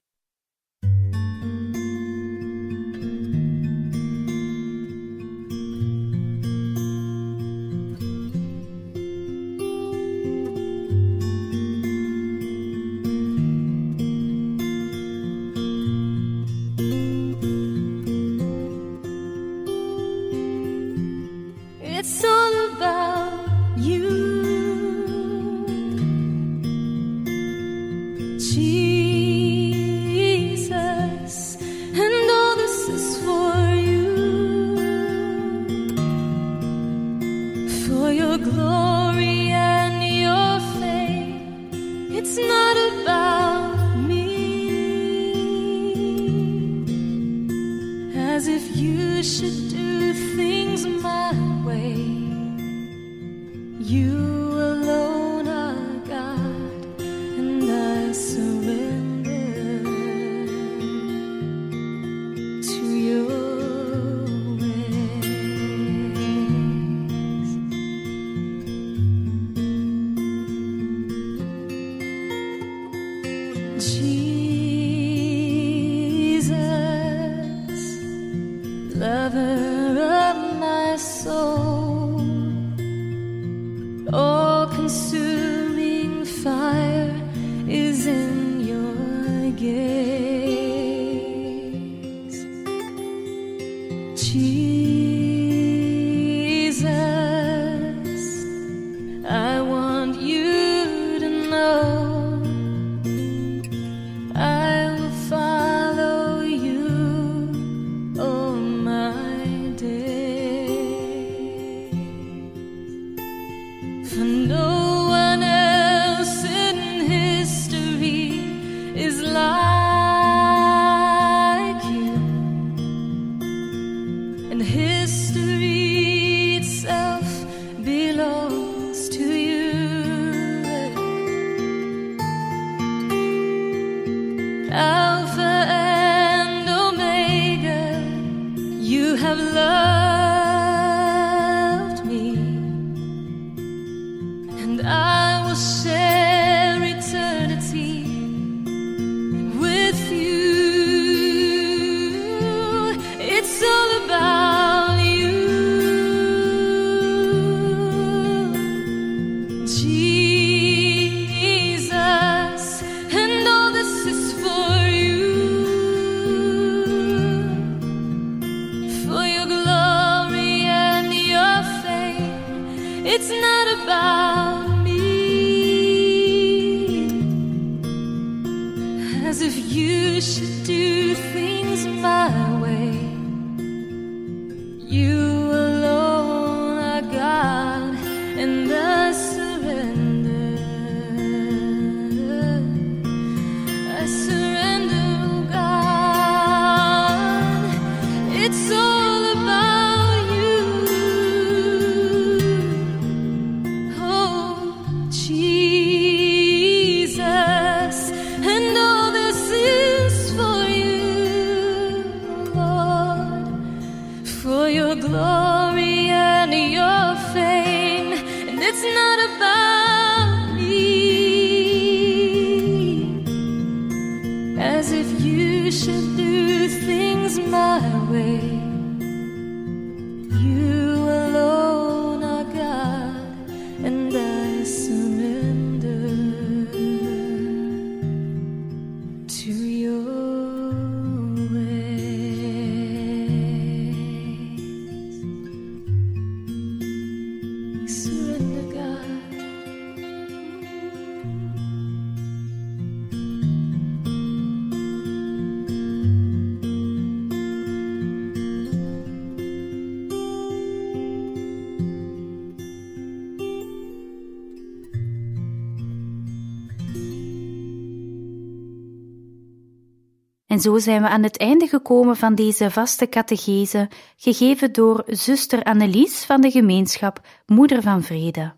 zo 270.61 270.77
zijn 270.77 271.01
we 271.01 271.07
aan 271.07 271.23
het 271.23 271.37
einde 271.37 271.67
gekomen 271.67 272.17
van 272.17 272.35
deze 272.35 272.71
vaste 272.71 273.09
catechese, 273.09 273.89
gegeven 274.15 274.73
door 274.73 275.03
zuster 275.07 275.63
Annelies 275.63 276.25
van 276.25 276.41
de 276.41 276.51
gemeenschap 276.51 277.21
Moeder 277.45 277.81
van 277.81 278.03
Vrede. 278.03 278.53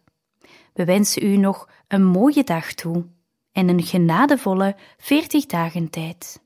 We 0.73 0.85
wensen 0.85 1.25
u 1.25 1.37
nog 1.37 1.69
een 1.87 2.03
mooie 2.03 2.43
dag 2.43 2.73
toe 2.73 3.05
en 3.51 3.69
een 3.69 3.83
genadevolle 3.83 4.75
40 4.97 5.45
dagen 5.45 5.89
tijd. 5.89 6.42